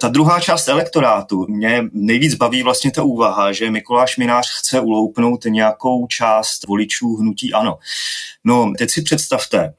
Ta 0.00 0.08
druhá 0.08 0.40
část 0.40 0.68
elektorátu, 0.68 1.46
mě 1.48 1.84
nejvíc 1.92 2.34
baví 2.34 2.62
vlastně 2.62 2.90
ta 2.90 3.02
úvaha, 3.02 3.52
že 3.52 3.70
Mikuláš 3.70 4.16
Minář 4.16 4.50
chce 4.58 4.80
uloupnout 4.80 5.44
nějakou 5.44 6.06
část 6.06 6.66
voličů 6.66 7.16
hnutí 7.16 7.52
ANO. 7.52 7.78
No, 8.44 8.72
teď 8.78 8.90
si 8.90 9.02
představte, 9.02 9.74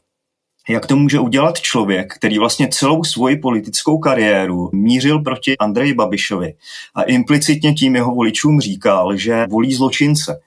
jak 0.69 0.85
to 0.85 0.95
může 0.95 1.19
udělat 1.19 1.59
člověk, 1.59 2.13
který 2.13 2.39
vlastně 2.39 2.67
celou 2.67 3.03
svoji 3.03 3.37
politickou 3.37 3.97
kariéru 3.97 4.69
mířil 4.73 5.19
proti 5.19 5.57
Andreji 5.57 5.93
Babišovi 5.93 6.53
a 6.95 7.03
implicitně 7.03 7.73
tím 7.73 7.95
jeho 7.95 8.15
voličům 8.15 8.59
říkal, 8.59 9.15
že 9.15 9.45
volí 9.49 9.73
zločince 9.73 10.39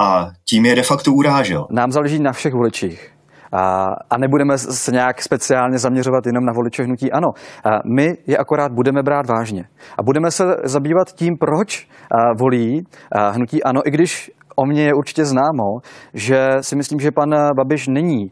a 0.00 0.30
tím 0.48 0.66
je 0.66 0.74
de 0.74 0.82
facto 0.82 1.12
urážel. 1.12 1.66
Nám 1.70 1.92
záleží 1.92 2.18
na 2.18 2.32
všech 2.32 2.54
voličích. 2.54 3.08
A, 3.54 3.86
a 4.10 4.18
nebudeme 4.18 4.58
se 4.58 4.92
nějak 4.92 5.22
speciálně 5.22 5.78
zaměřovat 5.78 6.26
jenom 6.26 6.44
na 6.44 6.52
voliče 6.52 6.82
hnutí 6.82 7.12
ano. 7.12 7.32
A 7.64 7.80
my 7.84 8.16
je 8.26 8.36
akorát 8.36 8.72
budeme 8.72 9.02
brát 9.02 9.26
vážně. 9.26 9.64
A 9.98 10.02
budeme 10.02 10.30
se 10.30 10.44
zabývat 10.64 11.12
tím, 11.12 11.36
proč 11.36 11.88
volí 12.38 12.86
hnutí 13.30 13.62
ano, 13.62 13.80
i 13.88 13.90
když 13.90 14.30
O 14.56 14.66
mně 14.66 14.82
je 14.82 14.94
určitě 14.94 15.24
známo, 15.24 15.78
že 16.14 16.50
si 16.60 16.76
myslím, 16.76 17.00
že 17.00 17.10
pan 17.10 17.30
Babiš 17.56 17.88
není 17.88 18.30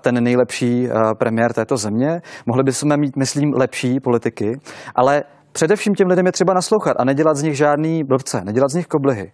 ten 0.00 0.24
nejlepší 0.24 0.88
premiér 1.18 1.52
této 1.52 1.76
země. 1.76 2.20
Mohli 2.46 2.62
bychom 2.62 3.00
mít, 3.00 3.16
myslím, 3.16 3.52
lepší 3.56 4.00
politiky, 4.00 4.60
ale 4.94 5.22
především 5.52 5.94
těm 5.94 6.08
lidem 6.08 6.26
je 6.26 6.32
třeba 6.32 6.54
naslouchat 6.54 6.96
a 6.98 7.04
nedělat 7.04 7.36
z 7.36 7.42
nich 7.42 7.56
žádný 7.56 8.04
blbce, 8.04 8.42
nedělat 8.44 8.70
z 8.70 8.74
nich 8.74 8.86
koblihy 8.86 9.32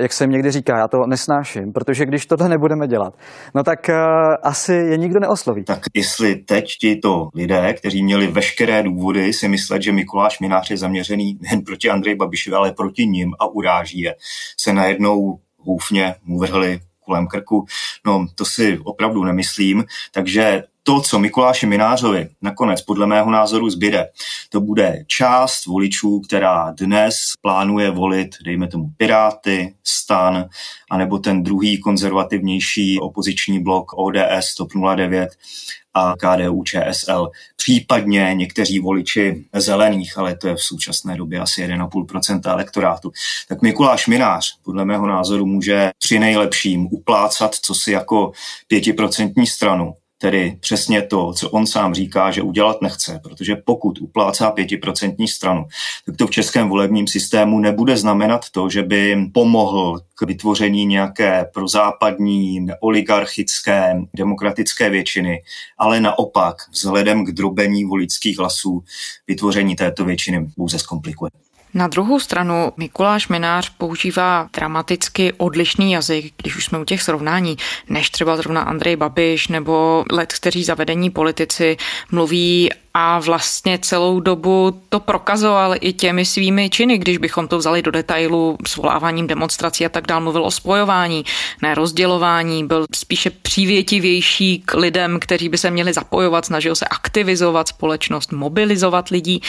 jak 0.00 0.12
se 0.12 0.26
někdy 0.26 0.50
říká, 0.50 0.78
já 0.78 0.88
to 0.88 0.98
nesnáším, 1.06 1.72
protože 1.72 2.04
když 2.04 2.26
tohle 2.26 2.48
nebudeme 2.48 2.88
dělat, 2.88 3.14
no 3.54 3.62
tak 3.62 3.78
uh, 3.88 3.94
asi 4.42 4.72
je 4.72 4.96
nikdo 4.96 5.20
neosloví. 5.20 5.64
Tak 5.64 5.80
jestli 5.94 6.36
teď 6.36 6.66
to 7.02 7.28
lidé, 7.34 7.74
kteří 7.74 8.02
měli 8.02 8.26
veškeré 8.26 8.82
důvody 8.82 9.32
si 9.32 9.48
myslet, 9.48 9.82
že 9.82 9.92
Mikuláš 9.92 10.40
Minář 10.40 10.70
je 10.70 10.76
zaměřený 10.76 11.38
nejen 11.40 11.60
proti 11.64 11.90
Andreji 11.90 12.16
Babišovi, 12.16 12.56
ale 12.56 12.72
proti 12.72 13.06
ním 13.06 13.30
a 13.40 13.46
uráží 13.46 14.00
je, 14.00 14.14
se 14.60 14.72
najednou 14.72 15.38
houfně 15.66 16.14
mu 16.24 16.38
vrhli 16.38 16.80
kolem 17.06 17.26
krku. 17.26 17.66
No, 18.06 18.26
to 18.34 18.44
si 18.44 18.78
opravdu 18.84 19.24
nemyslím. 19.24 19.84
Takže 20.12 20.62
to, 20.82 21.00
co 21.00 21.18
Mikuláši 21.18 21.66
Minářovi 21.66 22.28
nakonec 22.42 22.82
podle 22.82 23.06
mého 23.06 23.30
názoru 23.30 23.70
zbyde, 23.70 24.08
to 24.48 24.60
bude 24.60 25.04
část 25.06 25.66
voličů, 25.66 26.20
která 26.20 26.70
dnes 26.70 27.16
plánuje 27.40 27.90
volit, 27.90 28.28
dejme 28.44 28.68
tomu, 28.68 28.90
Piráty, 28.96 29.74
Stan, 29.84 30.48
anebo 30.90 31.18
ten 31.18 31.42
druhý 31.42 31.80
konzervativnější 31.80 33.00
opoziční 33.00 33.62
blok 33.62 33.92
ODS 33.96 34.54
TOP 34.54 34.68
09 34.96 35.28
a 35.96 36.14
KDU 36.16 36.62
ČSL, 36.62 37.30
případně 37.56 38.30
někteří 38.34 38.78
voliči 38.78 39.44
zelených, 39.52 40.18
ale 40.18 40.36
to 40.36 40.48
je 40.48 40.54
v 40.54 40.62
současné 40.62 41.16
době 41.16 41.40
asi 41.40 41.66
1,5% 41.66 42.40
elektorátu. 42.50 43.12
Tak 43.48 43.62
Mikuláš 43.62 44.06
Minář 44.06 44.58
podle 44.64 44.84
mého 44.84 45.06
názoru 45.06 45.46
může 45.46 45.90
při 45.98 46.18
nejlepším 46.18 46.88
uplácat 46.90 47.54
co 47.54 47.74
si 47.74 47.92
jako 47.92 48.32
pětiprocentní 48.66 49.46
stranu 49.46 49.94
Tedy 50.18 50.56
přesně 50.60 51.02
to, 51.02 51.32
co 51.32 51.50
on 51.50 51.66
sám 51.66 51.94
říká, 51.94 52.30
že 52.30 52.42
udělat 52.42 52.82
nechce, 52.82 53.20
protože 53.22 53.56
pokud 53.56 54.00
uplácá 54.00 54.50
pětiprocentní 54.50 55.28
stranu, 55.28 55.64
tak 56.06 56.16
to 56.16 56.26
v 56.26 56.30
českém 56.30 56.68
volebním 56.68 57.06
systému 57.06 57.60
nebude 57.60 57.96
znamenat 57.96 58.50
to, 58.50 58.68
že 58.68 58.82
by 58.82 59.16
pomohl 59.34 60.00
k 60.14 60.22
vytvoření 60.22 60.86
nějaké 60.86 61.46
prozápadní, 61.54 62.66
oligarchické, 62.80 63.94
demokratické 64.16 64.90
většiny, 64.90 65.42
ale 65.78 66.00
naopak 66.00 66.56
vzhledem 66.70 67.24
k 67.24 67.32
drobení 67.32 67.84
voličských 67.84 68.38
hlasů 68.38 68.84
vytvoření 69.26 69.76
této 69.76 70.04
většiny 70.04 70.46
pouze 70.56 70.78
zkomplikuje. 70.78 71.30
Na 71.76 71.88
druhou 71.88 72.20
stranu 72.20 72.72
Mikuláš 72.76 73.28
Minář 73.28 73.72
používá 73.78 74.48
dramaticky 74.52 75.32
odlišný 75.32 75.92
jazyk, 75.92 76.34
když 76.36 76.56
už 76.56 76.64
jsme 76.64 76.78
u 76.78 76.84
těch 76.84 77.02
srovnání, 77.02 77.56
než 77.88 78.10
třeba 78.10 78.36
zrovna 78.36 78.60
Andrej 78.60 78.96
Babiš 78.96 79.48
nebo 79.48 80.04
let, 80.12 80.32
kteří 80.32 80.64
zavedení 80.64 81.10
politici 81.10 81.76
mluví 82.10 82.70
a 82.94 83.18
vlastně 83.18 83.78
celou 83.78 84.20
dobu 84.20 84.82
to 84.88 85.00
prokazoval 85.00 85.74
i 85.80 85.92
těmi 85.92 86.24
svými 86.24 86.70
činy, 86.70 86.98
když 86.98 87.18
bychom 87.18 87.48
to 87.48 87.58
vzali 87.58 87.82
do 87.82 87.90
detailu 87.90 88.56
svoláváním 88.66 89.26
demonstrací 89.26 89.86
a 89.86 89.88
tak 89.88 90.06
dál, 90.06 90.20
mluvil 90.20 90.44
o 90.44 90.50
spojování, 90.50 91.24
ne 91.62 91.74
rozdělování, 91.74 92.66
byl 92.66 92.86
spíše 92.94 93.30
přívětivější 93.30 94.62
k 94.66 94.74
lidem, 94.74 95.20
kteří 95.20 95.48
by 95.48 95.58
se 95.58 95.70
měli 95.70 95.92
zapojovat, 95.92 96.44
snažil 96.44 96.74
se 96.74 96.84
aktivizovat 96.84 97.68
společnost, 97.68 98.32
mobilizovat 98.32 99.08
lidí 99.08 99.42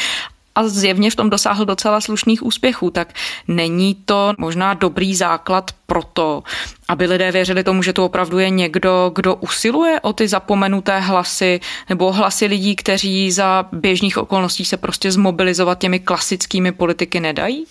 a 0.57 0.67
zjevně 0.67 1.11
v 1.11 1.15
tom 1.15 1.29
dosáhl 1.29 1.65
docela 1.65 2.01
slušných 2.01 2.43
úspěchů, 2.45 2.89
tak 2.89 3.13
není 3.47 3.95
to 3.95 4.33
možná 4.37 4.73
dobrý 4.73 5.15
základ 5.15 5.71
pro 5.85 6.03
to, 6.03 6.43
aby 6.87 7.05
lidé 7.05 7.31
věřili 7.31 7.63
tomu, 7.63 7.83
že 7.83 7.93
to 7.93 8.05
opravdu 8.05 8.39
je 8.39 8.49
někdo, 8.49 9.11
kdo 9.15 9.35
usiluje 9.35 9.99
o 10.01 10.13
ty 10.13 10.27
zapomenuté 10.27 10.99
hlasy 10.99 11.59
nebo 11.89 12.11
hlasy 12.11 12.45
lidí, 12.45 12.75
kteří 12.75 13.31
za 13.31 13.65
běžných 13.71 14.17
okolností 14.17 14.65
se 14.65 14.77
prostě 14.77 15.11
zmobilizovat 15.11 15.79
těmi 15.79 15.99
klasickými 15.99 16.71
politiky 16.71 17.19
nedají? 17.19 17.65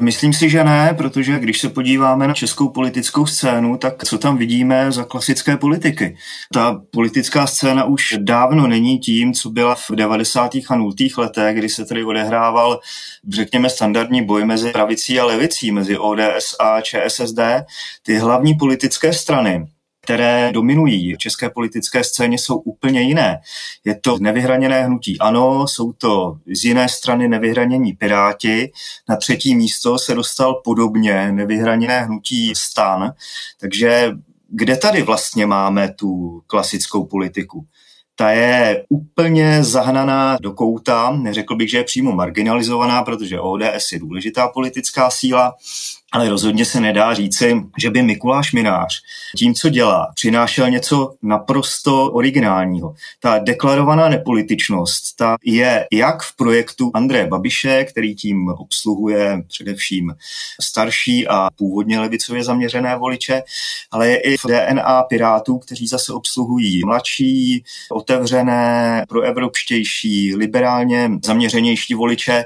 Myslím 0.00 0.32
si, 0.32 0.50
že 0.50 0.64
ne, 0.64 0.94
protože 0.98 1.38
když 1.38 1.60
se 1.60 1.68
podíváme 1.68 2.28
na 2.28 2.34
českou 2.34 2.68
politickou 2.68 3.26
scénu, 3.26 3.76
tak 3.76 4.04
co 4.04 4.18
tam 4.18 4.36
vidíme 4.36 4.92
za 4.92 5.04
klasické 5.04 5.56
politiky? 5.56 6.16
Ta 6.54 6.82
politická 6.90 7.46
scéna 7.46 7.84
už 7.84 8.14
dávno 8.18 8.66
není 8.66 8.98
tím, 8.98 9.32
co 9.32 9.50
byla 9.50 9.74
v 9.74 9.90
90. 9.90 10.50
a 10.68 10.76
0. 10.76 10.92
letech, 11.16 11.56
kdy 11.56 11.68
se 11.68 11.84
tedy 11.84 12.04
odehrával, 12.04 12.80
řekněme, 13.28 13.70
standardní 13.70 14.24
boj 14.24 14.44
mezi 14.44 14.70
pravicí 14.70 15.20
a 15.20 15.24
levicí, 15.24 15.72
mezi 15.72 15.98
ODS 15.98 16.56
a 16.60 16.80
ČSSD. 16.80 17.40
Ty 18.02 18.18
hlavní 18.18 18.54
politické 18.54 19.12
strany, 19.12 19.66
které 20.00 20.50
dominují 20.52 21.14
v 21.14 21.18
české 21.18 21.50
politické 21.50 22.04
scéně, 22.04 22.38
jsou 22.38 22.56
úplně 22.56 23.02
jiné. 23.02 23.40
Je 23.84 23.94
to 24.00 24.18
nevyhraněné 24.18 24.84
hnutí 24.84 25.18
ANO, 25.18 25.68
jsou 25.68 25.92
to 25.92 26.36
z 26.46 26.64
jiné 26.64 26.88
strany 26.88 27.28
nevyhranění 27.28 27.92
Piráti, 27.92 28.72
na 29.08 29.16
třetí 29.16 29.54
místo 29.54 29.98
se 29.98 30.14
dostal 30.14 30.54
podobně 30.64 31.32
nevyhraněné 31.32 32.00
hnutí 32.00 32.52
Stan, 32.56 33.12
takže 33.60 34.12
kde 34.48 34.76
tady 34.76 35.02
vlastně 35.02 35.46
máme 35.46 35.94
tu 35.94 36.42
klasickou 36.46 37.04
politiku? 37.04 37.66
ta 38.20 38.30
je 38.30 38.84
úplně 38.88 39.64
zahnaná 39.64 40.38
do 40.40 40.52
kouta. 40.52 41.10
Neřekl 41.10 41.56
bych, 41.56 41.70
že 41.70 41.78
je 41.78 41.84
přímo 41.84 42.12
marginalizovaná, 42.12 43.02
protože 43.02 43.40
ODS 43.40 43.92
je 43.92 43.98
důležitá 43.98 44.48
politická 44.48 45.10
síla, 45.10 45.54
ale 46.12 46.28
rozhodně 46.28 46.64
se 46.64 46.80
nedá 46.80 47.14
říci, 47.14 47.62
že 47.78 47.90
by 47.90 48.02
Mikuláš 48.02 48.52
Minář 48.52 49.02
tím, 49.36 49.54
co 49.54 49.68
dělá, 49.68 50.12
přinášel 50.14 50.70
něco 50.70 51.14
naprosto 51.22 52.12
originálního. 52.12 52.94
Ta 53.20 53.38
deklarovaná 53.38 54.08
nepolitičnost, 54.08 55.16
ta 55.16 55.36
je 55.44 55.86
jak 55.92 56.22
v 56.22 56.36
projektu 56.36 56.90
Andreje 56.94 57.26
Babiše, 57.26 57.84
který 57.84 58.14
tím 58.14 58.48
obsluhuje 58.48 59.42
především 59.48 60.14
starší 60.60 61.28
a 61.28 61.50
původně 61.56 62.00
levicově 62.00 62.44
zaměřené 62.44 62.96
voliče, 62.96 63.42
ale 63.90 64.08
je 64.08 64.16
i 64.16 64.36
v 64.36 64.44
DNA 64.46 65.02
Pirátů, 65.02 65.58
kteří 65.58 65.86
zase 65.86 66.12
obsluhují 66.12 66.80
mladší, 66.84 67.64
otevřené, 67.90 69.04
proevropštější, 69.08 70.36
liberálně 70.36 71.10
zaměřenější 71.24 71.94
voliče. 71.94 72.44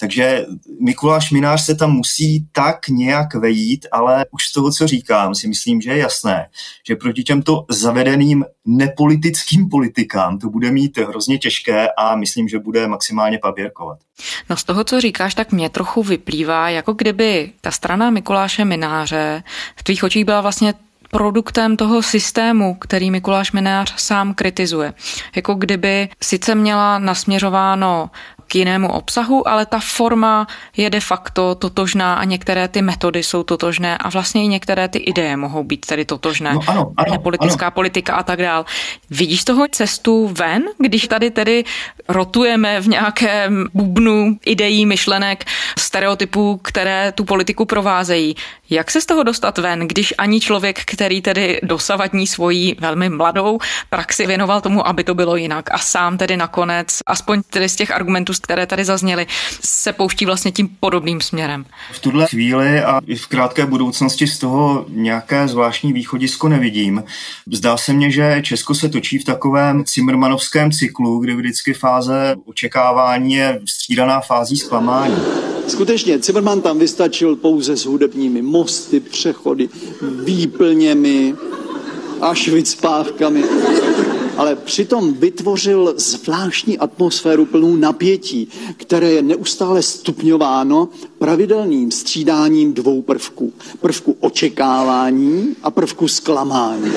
Takže 0.00 0.46
Mikuláš 0.80 1.30
Minář 1.30 1.64
se 1.64 1.74
tam 1.74 1.92
musí 1.92 2.46
tak 2.52 2.88
nějak 3.00 3.34
vejít, 3.34 3.86
ale 3.92 4.24
už 4.30 4.46
z 4.46 4.52
toho, 4.52 4.72
co 4.72 4.86
říkám, 4.86 5.34
si 5.34 5.48
myslím, 5.48 5.80
že 5.80 5.90
je 5.90 5.98
jasné, 5.98 6.46
že 6.88 6.96
proti 6.96 7.22
těmto 7.22 7.64
zavedeným 7.70 8.44
nepolitickým 8.64 9.68
politikám 9.68 10.38
to 10.38 10.50
bude 10.50 10.70
mít 10.70 10.98
hrozně 10.98 11.38
těžké 11.38 11.88
a 11.98 12.16
myslím, 12.16 12.48
že 12.48 12.58
bude 12.58 12.86
maximálně 12.86 13.38
paběrkovat. 13.38 13.98
No 14.50 14.56
z 14.56 14.64
toho, 14.64 14.84
co 14.84 15.00
říkáš, 15.00 15.34
tak 15.34 15.52
mě 15.52 15.70
trochu 15.70 16.02
vyplývá, 16.02 16.68
jako 16.68 16.92
kdyby 16.92 17.52
ta 17.60 17.70
strana 17.70 18.10
Mikuláše 18.10 18.64
Mináře 18.64 19.42
v 19.76 19.82
tvých 19.82 20.04
očích 20.04 20.24
byla 20.24 20.40
vlastně 20.40 20.74
produktem 21.10 21.76
toho 21.76 22.02
systému, 22.02 22.74
který 22.74 23.10
Mikuláš 23.10 23.52
Minář 23.52 23.94
sám 23.96 24.34
kritizuje. 24.34 24.94
Jako 25.36 25.54
kdyby 25.54 26.08
sice 26.22 26.54
měla 26.54 26.98
nasměřováno 26.98 28.10
k 28.50 28.54
jinému 28.54 28.92
obsahu, 28.92 29.48
ale 29.48 29.66
ta 29.66 29.78
forma 29.78 30.46
je 30.76 30.90
de 30.90 31.00
facto 31.00 31.54
totožná 31.54 32.14
a 32.14 32.24
některé 32.24 32.68
ty 32.68 32.82
metody 32.82 33.22
jsou 33.22 33.42
totožné 33.42 33.98
a 33.98 34.08
vlastně 34.10 34.44
i 34.44 34.48
některé 34.48 34.88
ty 34.88 34.98
ideje 34.98 35.36
mohou 35.36 35.64
být 35.64 35.86
tedy 35.86 36.04
totožné. 36.04 36.54
No 36.54 36.60
ano, 36.66 36.92
ano, 36.96 37.18
politická 37.18 37.66
ano. 37.66 37.74
politika 37.74 38.14
a 38.14 38.22
tak 38.22 38.42
dál. 38.42 38.64
Vidíš 39.10 39.44
toho 39.44 39.68
cestu 39.70 40.28
ven, 40.28 40.64
když 40.78 41.08
tady 41.08 41.30
tedy 41.30 41.64
rotujeme 42.08 42.80
v 42.80 42.88
nějakém 42.88 43.66
bubnu 43.74 44.38
ideí, 44.46 44.86
myšlenek, 44.86 45.44
stereotypů, 45.78 46.56
které 46.56 47.12
tu 47.12 47.24
politiku 47.24 47.64
provázejí. 47.64 48.34
Jak 48.70 48.90
se 48.90 49.00
z 49.00 49.06
toho 49.06 49.22
dostat 49.22 49.58
ven, 49.58 49.88
když 49.88 50.14
ani 50.18 50.40
člověk, 50.40 50.84
který 50.84 51.22
tedy 51.22 51.60
dosavadní 51.62 52.26
svoji 52.26 52.76
velmi 52.80 53.08
mladou 53.08 53.58
praxi 53.90 54.26
věnoval 54.26 54.60
tomu, 54.60 54.86
aby 54.86 55.04
to 55.04 55.14
bylo 55.14 55.36
jinak 55.36 55.70
a 55.70 55.78
sám 55.78 56.18
tedy 56.18 56.36
nakonec, 56.36 56.98
aspoň 57.06 57.42
tedy 57.50 57.68
z 57.68 57.76
těch 57.76 57.90
argumentů, 57.90 58.32
které 58.40 58.66
tady 58.66 58.84
zazněly, 58.84 59.26
se 59.64 59.92
pouští 59.92 60.26
vlastně 60.26 60.52
tím 60.52 60.68
podobným 60.80 61.20
směrem. 61.20 61.64
V 61.92 61.98
tuhle 61.98 62.26
chvíli 62.26 62.82
a 62.82 63.00
i 63.06 63.16
v 63.16 63.26
krátké 63.26 63.66
budoucnosti 63.66 64.26
z 64.26 64.38
toho 64.38 64.86
nějaké 64.88 65.48
zvláštní 65.48 65.92
východisko 65.92 66.48
nevidím. 66.48 67.04
Zdá 67.52 67.76
se 67.76 67.92
mně, 67.92 68.10
že 68.10 68.40
Česko 68.42 68.74
se 68.74 68.88
točí 68.88 69.18
v 69.18 69.24
takovém 69.24 69.84
Cimrmanovském 69.84 70.70
cyklu, 70.70 71.18
kdy 71.18 71.34
vždycky 71.34 71.74
fáze 71.74 72.36
očekávání 72.44 73.34
je 73.34 73.60
střídaná 73.68 74.20
fází 74.20 74.56
zklamání. 74.56 75.16
Skutečně, 75.68 76.18
Zimmerman 76.18 76.60
tam 76.60 76.78
vystačil 76.78 77.36
pouze 77.36 77.76
s 77.76 77.86
hudebními 77.86 78.42
mosty, 78.42 79.00
přechody, 79.00 79.68
výplněmi 80.24 81.34
a 82.20 82.34
švicpávkami 82.34 83.44
ale 84.40 84.56
přitom 84.56 85.14
vytvořil 85.14 85.94
zvláštní 85.96 86.78
atmosféru 86.78 87.44
plnou 87.44 87.76
napětí, 87.76 88.48
které 88.76 89.10
je 89.10 89.22
neustále 89.22 89.82
stupňováno 89.82 90.88
pravidelným 91.18 91.90
střídáním 91.90 92.74
dvou 92.74 93.02
prvků. 93.02 93.52
Prvku 93.80 94.16
očekávání 94.20 95.56
a 95.62 95.70
prvku 95.70 96.08
zklamání. 96.08 96.92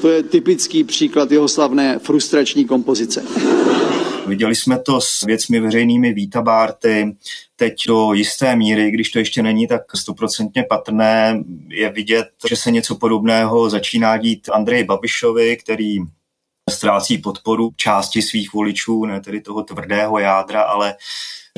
To 0.00 0.08
je 0.08 0.22
typický 0.22 0.84
příklad 0.84 1.32
jeho 1.32 1.48
slavné 1.48 1.98
frustrační 1.98 2.64
kompozice. 2.64 3.24
Viděli 4.26 4.54
jsme 4.54 4.78
to 4.78 5.00
s 5.00 5.22
věcmi 5.22 5.60
veřejnými 5.60 6.12
Vítabárty, 6.12 7.16
teď 7.56 7.74
do 7.88 8.12
jisté 8.12 8.56
míry, 8.56 8.90
když 8.90 9.10
to 9.10 9.18
ještě 9.18 9.42
není 9.42 9.66
tak 9.66 9.82
stoprocentně 9.96 10.64
patrné, 10.68 11.44
je 11.68 11.90
vidět, 11.90 12.26
že 12.48 12.56
se 12.56 12.70
něco 12.70 12.94
podobného 12.94 13.70
začíná 13.70 14.16
dít 14.16 14.48
Andreji 14.52 14.84
Babišovi, 14.84 15.56
který 15.56 15.98
ztrácí 16.70 17.18
podporu 17.18 17.70
části 17.76 18.22
svých 18.22 18.52
voličů, 18.52 19.04
ne 19.04 19.20
tedy 19.20 19.40
toho 19.40 19.62
tvrdého 19.62 20.18
jádra, 20.18 20.62
ale 20.62 20.94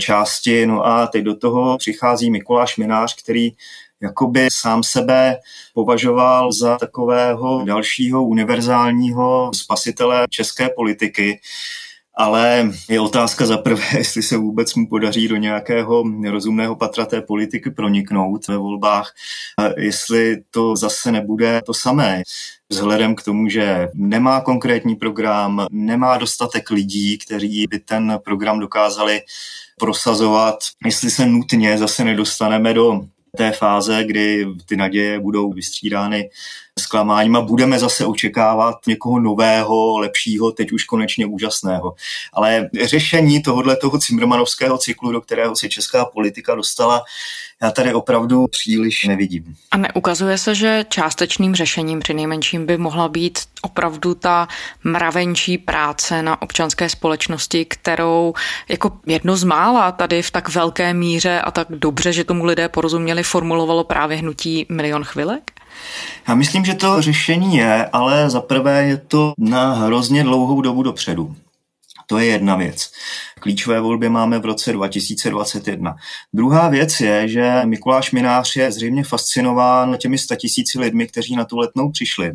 části. 0.00 0.66
No 0.66 0.86
a 0.86 1.06
teď 1.06 1.24
do 1.24 1.36
toho 1.36 1.78
přichází 1.78 2.30
Mikuláš 2.30 2.76
Minář, 2.76 3.22
který 3.22 3.52
jakoby 4.02 4.48
sám 4.52 4.82
sebe 4.82 5.36
považoval 5.74 6.52
za 6.52 6.76
takového 6.76 7.64
dalšího 7.64 8.24
univerzálního 8.24 9.50
spasitele 9.54 10.26
české 10.30 10.68
politiky 10.68 11.40
ale 12.16 12.70
je 12.88 13.00
otázka 13.00 13.46
za 13.46 13.58
prvé, 13.58 13.82
jestli 13.98 14.22
se 14.22 14.36
vůbec 14.36 14.74
mu 14.74 14.88
podaří 14.88 15.28
do 15.28 15.36
nějakého 15.36 16.04
rozumného 16.30 16.76
patra 16.76 17.06
té 17.06 17.22
politiky 17.22 17.70
proniknout 17.70 18.48
ve 18.48 18.56
volbách, 18.56 19.14
jestli 19.76 20.42
to 20.50 20.76
zase 20.76 21.12
nebude 21.12 21.62
to 21.66 21.74
samé. 21.74 22.22
Vzhledem 22.68 23.14
k 23.14 23.22
tomu, 23.22 23.48
že 23.48 23.88
nemá 23.94 24.40
konkrétní 24.40 24.96
program, 24.96 25.66
nemá 25.70 26.18
dostatek 26.18 26.70
lidí, 26.70 27.18
kteří 27.18 27.66
by 27.70 27.78
ten 27.78 28.18
program 28.24 28.60
dokázali 28.60 29.20
prosazovat, 29.78 30.56
jestli 30.84 31.10
se 31.10 31.26
nutně 31.26 31.78
zase 31.78 32.04
nedostaneme 32.04 32.74
do 32.74 33.00
té 33.36 33.52
fáze, 33.52 34.04
kdy 34.04 34.46
ty 34.66 34.76
naděje 34.76 35.20
budou 35.20 35.52
vystřídány 35.52 36.30
zklamáním 36.78 37.36
a 37.36 37.40
budeme 37.40 37.78
zase 37.78 38.06
očekávat 38.06 38.76
někoho 38.86 39.20
nového, 39.20 39.98
lepšího, 39.98 40.52
teď 40.52 40.72
už 40.72 40.84
konečně 40.84 41.26
úžasného. 41.26 41.94
Ale 42.32 42.68
řešení 42.84 43.42
tohohle 43.42 43.76
toho 43.76 43.98
Cimrmanovského 43.98 44.78
cyklu, 44.78 45.12
do 45.12 45.20
kterého 45.20 45.56
se 45.56 45.68
česká 45.68 46.04
politika 46.04 46.54
dostala, 46.54 47.02
já 47.62 47.70
tady 47.70 47.94
opravdu 47.94 48.46
příliš 48.46 49.04
nevidím. 49.04 49.56
A 49.70 49.76
neukazuje 49.76 50.38
se, 50.38 50.54
že 50.54 50.84
částečným 50.88 51.54
řešením 51.54 52.00
při 52.00 52.14
nejmenším 52.14 52.66
by 52.66 52.76
mohla 52.78 53.08
být 53.08 53.38
opravdu 53.62 54.14
ta 54.14 54.48
mravenčí 54.84 55.58
práce 55.58 56.22
na 56.22 56.42
občanské 56.42 56.88
společnosti, 56.88 57.64
kterou 57.64 58.34
jako 58.68 58.92
jedno 59.06 59.36
z 59.36 59.44
mála 59.44 59.92
tady 59.92 60.22
v 60.22 60.30
tak 60.30 60.48
velké 60.48 60.94
míře 60.94 61.40
a 61.40 61.50
tak 61.50 61.66
dobře, 61.70 62.12
že 62.12 62.24
tomu 62.24 62.44
lidé 62.44 62.68
porozuměli, 62.68 63.22
formulovalo 63.22 63.84
právě 63.84 64.16
hnutí 64.16 64.66
Milion 64.68 65.04
chvilek? 65.04 65.55
Já 66.28 66.34
myslím, 66.34 66.64
že 66.64 66.74
to 66.74 67.02
řešení 67.02 67.56
je, 67.56 67.86
ale 67.86 68.30
za 68.30 68.40
prvé 68.40 68.84
je 68.84 68.96
to 68.96 69.32
na 69.38 69.72
hrozně 69.72 70.24
dlouhou 70.24 70.60
dobu 70.60 70.82
dopředu. 70.82 71.36
To 72.06 72.18
je 72.18 72.26
jedna 72.26 72.56
věc. 72.56 72.92
Klíčové 73.40 73.80
volby 73.80 74.08
máme 74.08 74.38
v 74.38 74.44
roce 74.44 74.72
2021. 74.72 75.96
Druhá 76.32 76.68
věc 76.68 77.00
je, 77.00 77.28
že 77.28 77.62
Mikuláš 77.64 78.12
Minář 78.12 78.56
je 78.56 78.72
zřejmě 78.72 79.04
fascinován 79.04 79.96
těmi 79.98 80.18
statisíci 80.18 80.78
lidmi, 80.78 81.06
kteří 81.06 81.36
na 81.36 81.44
tu 81.44 81.56
letnou 81.56 81.90
přišli. 81.90 82.32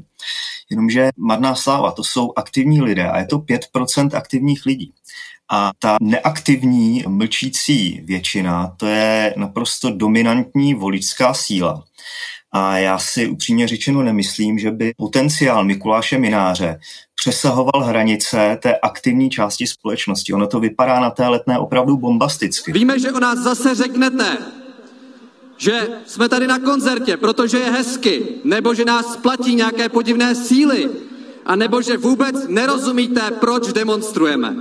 Jenomže 0.69 1.10
marná 1.17 1.56
sláva, 1.56 1.91
to 1.91 2.04
jsou 2.04 2.34
aktivní 2.36 2.82
lidé 2.82 3.10
a 3.10 3.19
je 3.19 3.25
to 3.25 3.38
5% 3.38 4.17
aktivních 4.17 4.65
lidí. 4.65 4.93
A 5.51 5.71
ta 5.80 5.97
neaktivní, 6.01 7.04
mlčící 7.08 8.01
většina, 8.06 8.75
to 8.77 8.88
je 8.88 9.34
naprosto 9.38 9.91
dominantní 9.91 10.73
voličská 10.73 11.34
síla. 11.34 11.84
A 12.52 12.78
já 12.78 13.00
si 13.00 13.28
upřímně 13.28 13.68
řečeno 13.68 14.04
nemyslím, 14.04 14.60
že 14.60 14.72
by 14.72 14.94
potenciál 14.98 15.66
Mikuláše 15.66 16.18
Mináře 16.18 16.80
přesahoval 17.16 17.84
hranice 17.84 18.58
té 18.62 18.76
aktivní 18.78 19.30
části 19.30 19.68
společnosti. 19.68 20.34
Ono 20.34 20.48
to 20.48 20.60
vypadá 20.60 21.00
na 21.00 21.10
té 21.10 21.28
letné 21.28 21.60
opravdu 21.60 21.98
bombasticky. 21.98 22.72
Víme, 22.72 23.00
že 23.00 23.12
o 23.12 23.20
nás 23.20 23.40
zase 23.40 23.76
řeknete, 23.76 24.38
že 25.58 25.88
jsme 26.06 26.30
tady 26.30 26.48
na 26.48 26.60
koncertě, 26.60 27.18
protože 27.18 27.58
je 27.58 27.72
hezky, 27.72 28.24
nebo 28.44 28.74
že 28.74 28.86
nás 28.86 29.18
platí 29.18 29.56
nějaké 29.56 29.90
podivné 29.90 30.36
síly, 30.36 30.90
a 31.46 31.56
nebo 31.56 31.82
že 31.82 31.98
vůbec 31.98 32.36
nerozumíte, 32.48 33.22
proč 33.40 33.74
demonstrujeme. 33.74 34.56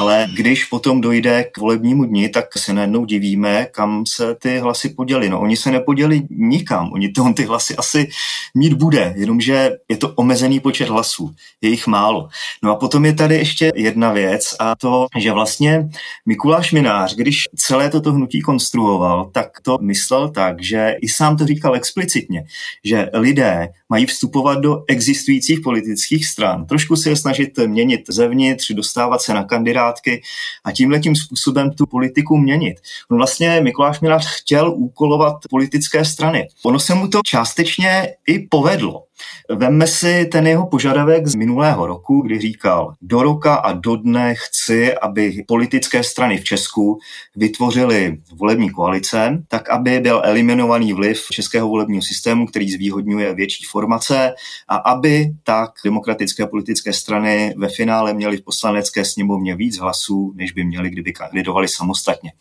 Ale 0.00 0.26
když 0.36 0.64
potom 0.64 1.00
dojde 1.00 1.44
k 1.44 1.58
volebnímu 1.58 2.04
dni, 2.04 2.28
tak 2.28 2.58
se 2.58 2.72
najednou 2.72 3.04
divíme, 3.04 3.66
kam 3.70 4.06
se 4.06 4.34
ty 4.34 4.58
hlasy 4.58 4.88
poděly. 4.88 5.28
No 5.28 5.40
oni 5.40 5.56
se 5.56 5.70
nepoděli 5.70 6.22
nikam, 6.30 6.92
oni 6.92 7.08
to, 7.08 7.32
ty 7.32 7.44
hlasy 7.44 7.76
asi 7.76 8.08
mít 8.54 8.72
bude, 8.72 9.14
jenomže 9.16 9.70
je 9.88 9.96
to 9.96 10.12
omezený 10.14 10.60
počet 10.60 10.88
hlasů, 10.88 11.30
je 11.60 11.70
jich 11.70 11.86
málo. 11.86 12.28
No 12.62 12.72
a 12.72 12.76
potom 12.76 13.04
je 13.04 13.12
tady 13.12 13.36
ještě 13.36 13.72
jedna 13.74 14.12
věc 14.12 14.54
a 14.58 14.76
to, 14.76 15.06
že 15.18 15.32
vlastně 15.32 15.88
Mikuláš 16.26 16.72
Minář, 16.72 17.14
když 17.14 17.44
celé 17.56 17.90
toto 17.90 18.12
hnutí 18.12 18.40
konstruoval, 18.40 19.30
tak 19.32 19.60
to 19.62 19.78
myslel 19.80 20.28
tak, 20.28 20.62
že 20.62 20.96
i 21.02 21.08
sám 21.08 21.36
to 21.36 21.46
říkal 21.46 21.74
explicitně, 21.74 22.44
že 22.84 23.10
lidé 23.12 23.68
mají 23.88 24.06
vstupovat 24.06 24.58
do 24.58 24.84
existujících 24.88 25.60
politických 25.60 26.26
stran, 26.26 26.66
trošku 26.66 26.96
se 26.96 27.10
je 27.10 27.16
snažit 27.16 27.58
měnit 27.66 28.00
zevnitř, 28.08 28.70
dostávat 28.70 29.22
se 29.22 29.34
na 29.34 29.44
kandidátky 29.90 30.22
a 30.64 30.72
tímhle 30.72 31.00
tím 31.00 31.16
způsobem 31.16 31.70
tu 31.70 31.86
politiku 31.86 32.36
měnit. 32.36 32.76
No 33.10 33.16
vlastně 33.16 33.60
Mikuláš 33.60 34.00
Minář 34.00 34.26
chtěl 34.26 34.74
úkolovat 34.76 35.36
politické 35.50 36.04
strany. 36.04 36.48
Ono 36.64 36.78
se 36.78 36.94
mu 36.94 37.08
to 37.08 37.20
částečně 37.24 38.14
i 38.26 38.38
povedlo. 38.38 39.04
Vemme 39.50 39.86
si 39.86 40.26
ten 40.26 40.46
jeho 40.46 40.66
požadavek 40.66 41.26
z 41.26 41.34
minulého 41.34 41.86
roku, 41.86 42.20
kdy 42.20 42.38
říkal, 42.38 42.94
do 43.02 43.22
roka 43.22 43.54
a 43.54 43.72
do 43.72 43.96
dne 43.96 44.34
chci, 44.34 44.94
aby 44.94 45.44
politické 45.48 46.02
strany 46.02 46.38
v 46.38 46.44
Česku 46.44 46.98
vytvořily 47.36 48.18
volební 48.34 48.70
koalice, 48.70 49.42
tak 49.48 49.70
aby 49.70 50.00
byl 50.00 50.22
eliminovaný 50.24 50.92
vliv 50.92 51.26
českého 51.30 51.68
volebního 51.68 52.02
systému, 52.02 52.46
který 52.46 52.70
zvýhodňuje 52.70 53.34
větší 53.34 53.64
formace 53.70 54.34
a 54.68 54.76
aby 54.76 55.30
tak 55.44 55.70
demokratické 55.84 56.46
politické 56.46 56.92
strany 56.92 57.54
ve 57.56 57.68
finále 57.68 58.14
měly 58.14 58.36
v 58.36 58.44
poslanecké 58.44 59.04
sněmovně 59.04 59.56
víc 59.56 59.78
hlasů, 59.78 60.32
než 60.36 60.52
by 60.52 60.64
měly, 60.64 60.90
kdyby 60.90 61.12
kandidovali 61.12 61.68
samostatně. 61.68 62.32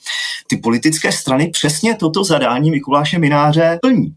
Ty 0.48 0.58
politické 0.58 1.12
strany 1.12 1.50
přesně 1.50 1.96
toto 1.96 2.24
zadání 2.24 2.72
Mikuláše 2.72 3.20
Mináře 3.20 3.80
plní. 3.82 4.15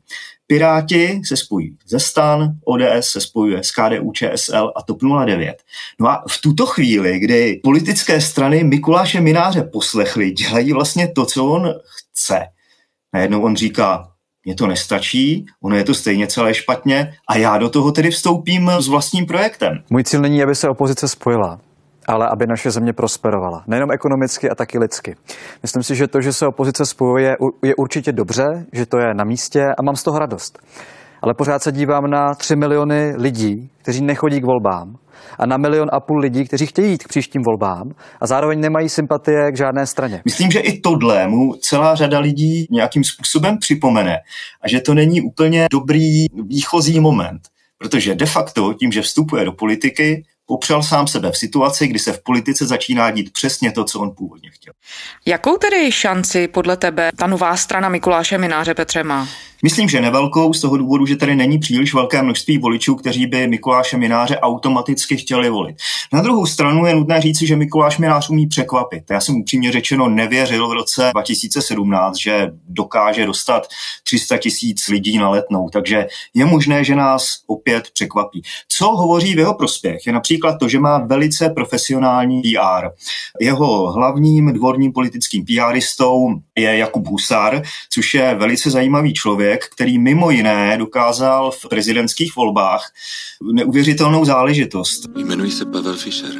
Piráti 0.52 1.20
se 1.24 1.36
spojí 1.36 1.76
ze 1.86 2.00
stan, 2.00 2.52
ODS 2.64 3.10
se 3.10 3.20
spojuje 3.20 3.64
s 3.64 3.70
KDU, 3.70 4.12
ČSL 4.12 4.72
a 4.76 4.82
TOP 4.82 4.98
09. 5.26 5.62
No 6.00 6.08
a 6.08 6.24
v 6.28 6.40
tuto 6.40 6.66
chvíli, 6.66 7.18
kdy 7.18 7.60
politické 7.62 8.20
strany 8.20 8.64
Mikuláše 8.64 9.20
Mináře 9.20 9.62
poslechly, 9.62 10.30
dělají 10.30 10.72
vlastně 10.72 11.08
to, 11.08 11.26
co 11.26 11.46
on 11.46 11.74
chce. 11.84 12.40
Najednou 13.12 13.42
on 13.42 13.56
říká, 13.56 14.08
mně 14.44 14.54
to 14.54 14.66
nestačí, 14.66 15.46
ono 15.62 15.76
je 15.76 15.84
to 15.84 15.94
stejně 15.94 16.26
celé 16.26 16.54
špatně 16.54 17.14
a 17.28 17.36
já 17.36 17.58
do 17.58 17.68
toho 17.68 17.92
tedy 17.92 18.10
vstoupím 18.10 18.70
s 18.78 18.88
vlastním 18.88 19.26
projektem. 19.26 19.82
Můj 19.90 20.04
cíl 20.04 20.20
není, 20.20 20.42
aby 20.42 20.54
se 20.54 20.68
opozice 20.68 21.08
spojila 21.08 21.60
ale 22.06 22.28
aby 22.28 22.46
naše 22.46 22.70
země 22.70 22.92
prosperovala. 22.92 23.64
Nejenom 23.66 23.90
ekonomicky 23.92 24.50
a 24.50 24.54
taky 24.54 24.78
lidsky. 24.78 25.16
Myslím 25.62 25.82
si, 25.82 25.96
že 25.96 26.06
to, 26.06 26.20
že 26.20 26.32
se 26.32 26.46
opozice 26.46 26.86
spojuje, 26.86 27.36
je 27.64 27.74
určitě 27.74 28.12
dobře, 28.12 28.44
že 28.72 28.86
to 28.86 28.98
je 28.98 29.14
na 29.14 29.24
místě 29.24 29.66
a 29.78 29.82
mám 29.82 29.96
z 29.96 30.02
toho 30.02 30.18
radost. 30.18 30.58
Ale 31.22 31.34
pořád 31.34 31.62
se 31.62 31.72
dívám 31.72 32.10
na 32.10 32.34
3 32.34 32.56
miliony 32.56 33.14
lidí, 33.16 33.70
kteří 33.82 34.04
nechodí 34.04 34.40
k 34.40 34.44
volbám 34.44 34.96
a 35.38 35.46
na 35.46 35.56
milion 35.56 35.88
a 35.92 36.00
půl 36.00 36.18
lidí, 36.18 36.44
kteří 36.44 36.66
chtějí 36.66 36.90
jít 36.90 37.04
k 37.04 37.08
příštím 37.08 37.42
volbám 37.42 37.90
a 38.20 38.26
zároveň 38.26 38.60
nemají 38.60 38.88
sympatie 38.88 39.52
k 39.52 39.56
žádné 39.56 39.86
straně. 39.86 40.22
Myslím, 40.24 40.50
že 40.50 40.60
i 40.60 40.80
tohle 40.80 41.28
mu 41.28 41.54
celá 41.54 41.94
řada 41.94 42.18
lidí 42.18 42.66
nějakým 42.70 43.04
způsobem 43.04 43.58
připomene 43.58 44.16
a 44.62 44.68
že 44.68 44.80
to 44.80 44.94
není 44.94 45.20
úplně 45.20 45.66
dobrý 45.70 46.26
výchozí 46.46 47.00
moment. 47.00 47.40
Protože 47.78 48.14
de 48.14 48.26
facto 48.26 48.74
tím, 48.74 48.92
že 48.92 49.02
vstupuje 49.02 49.44
do 49.44 49.52
politiky, 49.52 50.24
popřel 50.46 50.82
sám 50.82 51.06
sebe 51.06 51.30
v 51.30 51.36
situaci, 51.38 51.86
kdy 51.86 51.98
se 51.98 52.12
v 52.12 52.22
politice 52.22 52.66
začíná 52.66 53.10
dít 53.10 53.32
přesně 53.32 53.72
to, 53.72 53.84
co 53.84 54.00
on 54.00 54.10
původně 54.16 54.50
chtěl. 54.50 54.72
Jakou 55.26 55.56
tedy 55.56 55.92
šanci 55.92 56.48
podle 56.48 56.76
tebe 56.76 57.10
ta 57.16 57.26
nová 57.26 57.56
strana 57.56 57.88
Mikuláše 57.88 58.38
Mináře 58.38 58.74
Petře 58.74 59.04
má? 59.04 59.28
Myslím, 59.64 59.88
že 59.88 60.00
nevelkou 60.00 60.52
z 60.52 60.60
toho 60.60 60.76
důvodu, 60.76 61.06
že 61.06 61.16
tady 61.16 61.36
není 61.36 61.58
příliš 61.58 61.94
velké 61.94 62.22
množství 62.22 62.58
voličů, 62.58 62.94
kteří 62.94 63.26
by 63.26 63.46
Mikuláše 63.46 63.96
Mináře 63.96 64.38
automaticky 64.38 65.16
chtěli 65.16 65.50
volit. 65.50 65.76
Na 66.12 66.22
druhou 66.22 66.46
stranu 66.46 66.86
je 66.86 66.94
nutné 66.94 67.20
říci, 67.20 67.46
že 67.46 67.56
Mikuláš 67.56 67.98
Minář 67.98 68.30
umí 68.30 68.46
překvapit. 68.46 69.04
Já 69.10 69.20
jsem 69.20 69.36
upřímně 69.36 69.72
řečeno 69.72 70.08
nevěřil 70.08 70.68
v 70.68 70.72
roce 70.72 71.10
2017, 71.12 72.16
že 72.16 72.50
dokáže 72.68 73.26
dostat 73.26 73.66
300 74.04 74.38
tisíc 74.38 74.88
lidí 74.88 75.18
na 75.18 75.28
letnou, 75.30 75.68
takže 75.68 76.06
je 76.34 76.44
možné, 76.44 76.84
že 76.84 76.94
nás 76.94 77.38
opět 77.46 77.90
překvapí. 77.94 78.42
Co 78.68 78.86
hovoří 78.86 79.34
v 79.34 79.38
jeho 79.38 79.54
prospěch 79.54 80.06
je 80.06 80.12
například 80.12 80.58
to, 80.58 80.68
že 80.68 80.80
má 80.80 80.98
velice 80.98 81.48
profesionální 81.48 82.42
PR. 82.42 82.88
Jeho 83.40 83.92
hlavním 83.92 84.52
dvorním 84.52 84.92
politickým 84.92 85.44
PRistou 85.44 86.28
je 86.58 86.76
Jakub 86.76 87.06
Husar, 87.06 87.62
což 87.90 88.14
je 88.14 88.34
velice 88.34 88.70
zajímavý 88.70 89.14
člověk, 89.14 89.51
člověk, 89.52 89.68
který 89.74 89.98
mimo 89.98 90.30
jiné 90.30 90.76
dokázal 90.78 91.50
v 91.50 91.68
prezidentských 91.68 92.36
volbách 92.36 92.90
neuvěřitelnou 93.52 94.24
záležitost. 94.24 95.06
Jmenuji 95.16 95.50
se 95.50 95.64
Pavel 95.64 95.96
Fischer. 95.96 96.32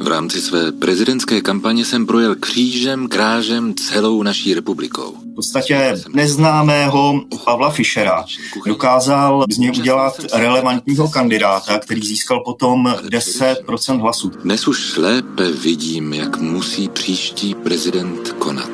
V 0.00 0.08
rámci 0.08 0.40
své 0.40 0.72
prezidentské 0.72 1.40
kampaně 1.40 1.84
jsem 1.84 2.06
projel 2.06 2.34
křížem, 2.34 3.08
krážem 3.08 3.74
celou 3.74 4.22
naší 4.22 4.54
republikou. 4.54 5.14
V 5.32 5.34
podstatě 5.34 5.94
neznámého 6.14 7.20
Pavla 7.44 7.70
Fischera 7.70 8.24
dokázal 8.66 9.44
z 9.50 9.58
něj 9.58 9.70
udělat 9.70 10.14
relevantního 10.32 11.08
kandidáta, 11.08 11.78
který 11.78 12.00
získal 12.00 12.40
potom 12.44 12.94
10% 13.08 14.00
hlasů. 14.00 14.28
Dnes 14.28 14.68
už 14.68 14.96
lépe 14.96 15.52
vidím, 15.52 16.14
jak 16.14 16.36
musí 16.40 16.88
příští 16.88 17.54
prezident 17.54 18.32
konat. 18.32 18.70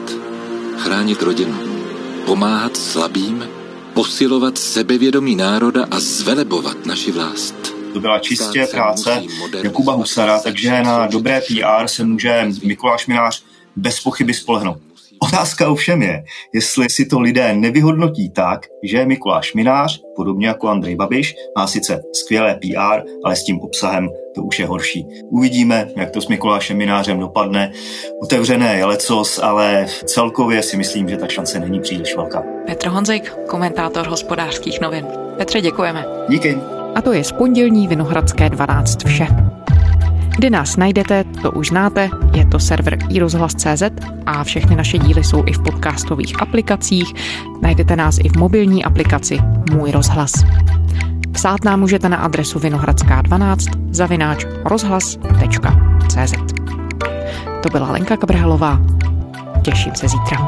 Chránit 0.76 1.22
rodinu, 1.22 1.58
pomáhat 2.26 2.76
slabým, 2.76 3.44
posilovat 4.00 4.58
sebevědomí 4.58 5.36
národa 5.36 5.86
a 5.90 6.00
zvelebovat 6.00 6.86
naši 6.86 7.12
vlast. 7.12 7.54
To 7.92 8.00
byla 8.00 8.18
čistě 8.18 8.66
práce 8.70 9.22
Jakuba 9.62 9.92
Husara, 9.92 10.40
takže 10.40 10.82
na 10.82 11.06
dobré 11.06 11.40
PR 11.40 11.88
se 11.88 12.04
může 12.04 12.48
Mikuláš 12.62 13.06
Minář 13.06 13.42
bez 13.76 14.00
pochyby 14.00 14.34
spolehnout. 14.34 14.78
Otázka 15.22 15.70
ovšem 15.70 16.02
je, 16.02 16.24
jestli 16.54 16.90
si 16.90 17.06
to 17.06 17.20
lidé 17.20 17.54
nevyhodnotí 17.54 18.30
tak, 18.30 18.66
že 18.82 19.06
Mikuláš 19.06 19.54
Minář, 19.54 20.00
podobně 20.16 20.48
jako 20.48 20.68
Andrej 20.68 20.96
Babiš, 20.96 21.34
má 21.58 21.66
sice 21.66 22.02
skvělé 22.12 22.54
PR, 22.54 23.02
ale 23.24 23.36
s 23.36 23.44
tím 23.44 23.60
obsahem 23.60 24.08
to 24.34 24.42
už 24.42 24.58
je 24.58 24.66
horší. 24.66 25.06
Uvidíme, 25.30 25.88
jak 25.96 26.10
to 26.10 26.20
s 26.20 26.28
Mikulášem 26.28 26.76
Minářem 26.76 27.18
dopadne. 27.18 27.72
Otevřené 28.22 28.76
je 28.76 28.84
lecos, 28.84 29.40
ale 29.42 29.86
celkově 30.04 30.62
si 30.62 30.76
myslím, 30.76 31.08
že 31.08 31.16
ta 31.16 31.26
šance 31.26 31.60
není 31.60 31.80
příliš 31.80 32.16
velká. 32.16 32.42
Petr 32.66 32.88
Honzik, 32.88 33.32
komentátor 33.46 34.06
hospodářských 34.06 34.80
novin. 34.80 35.06
Petře, 35.38 35.60
děkujeme. 35.60 36.04
Díky. 36.28 36.58
A 36.94 37.02
to 37.02 37.12
je 37.12 37.24
z 37.24 37.32
pondělní 37.32 37.88
Vinohradské 37.88 38.50
12 38.50 39.04
vše. 39.06 39.26
Kde 40.40 40.50
nás 40.50 40.76
najdete, 40.76 41.24
to 41.42 41.52
už 41.52 41.68
znáte, 41.68 42.10
je 42.32 42.46
to 42.46 42.58
server 42.58 42.98
iRozhlas.cz 43.08 43.82
a 44.26 44.44
všechny 44.44 44.76
naše 44.76 44.98
díly 44.98 45.24
jsou 45.24 45.44
i 45.46 45.52
v 45.52 45.62
podcastových 45.62 46.42
aplikacích. 46.42 47.12
Najdete 47.62 47.96
nás 47.96 48.18
i 48.18 48.28
v 48.28 48.36
mobilní 48.36 48.84
aplikaci 48.84 49.38
Můj 49.72 49.90
rozhlas. 49.90 50.32
Psát 51.32 51.64
nám 51.64 51.80
můžete 51.80 52.08
na 52.08 52.16
adresu 52.16 52.58
vinohradská 52.58 53.22
12 53.22 53.66
zavináč 53.90 54.46
rozhlas.cz 54.64 56.32
To 57.62 57.68
byla 57.72 57.92
Lenka 57.92 58.16
Kabrhalová. 58.16 58.80
Těším 59.62 59.94
se 59.94 60.08
zítra. 60.08 60.38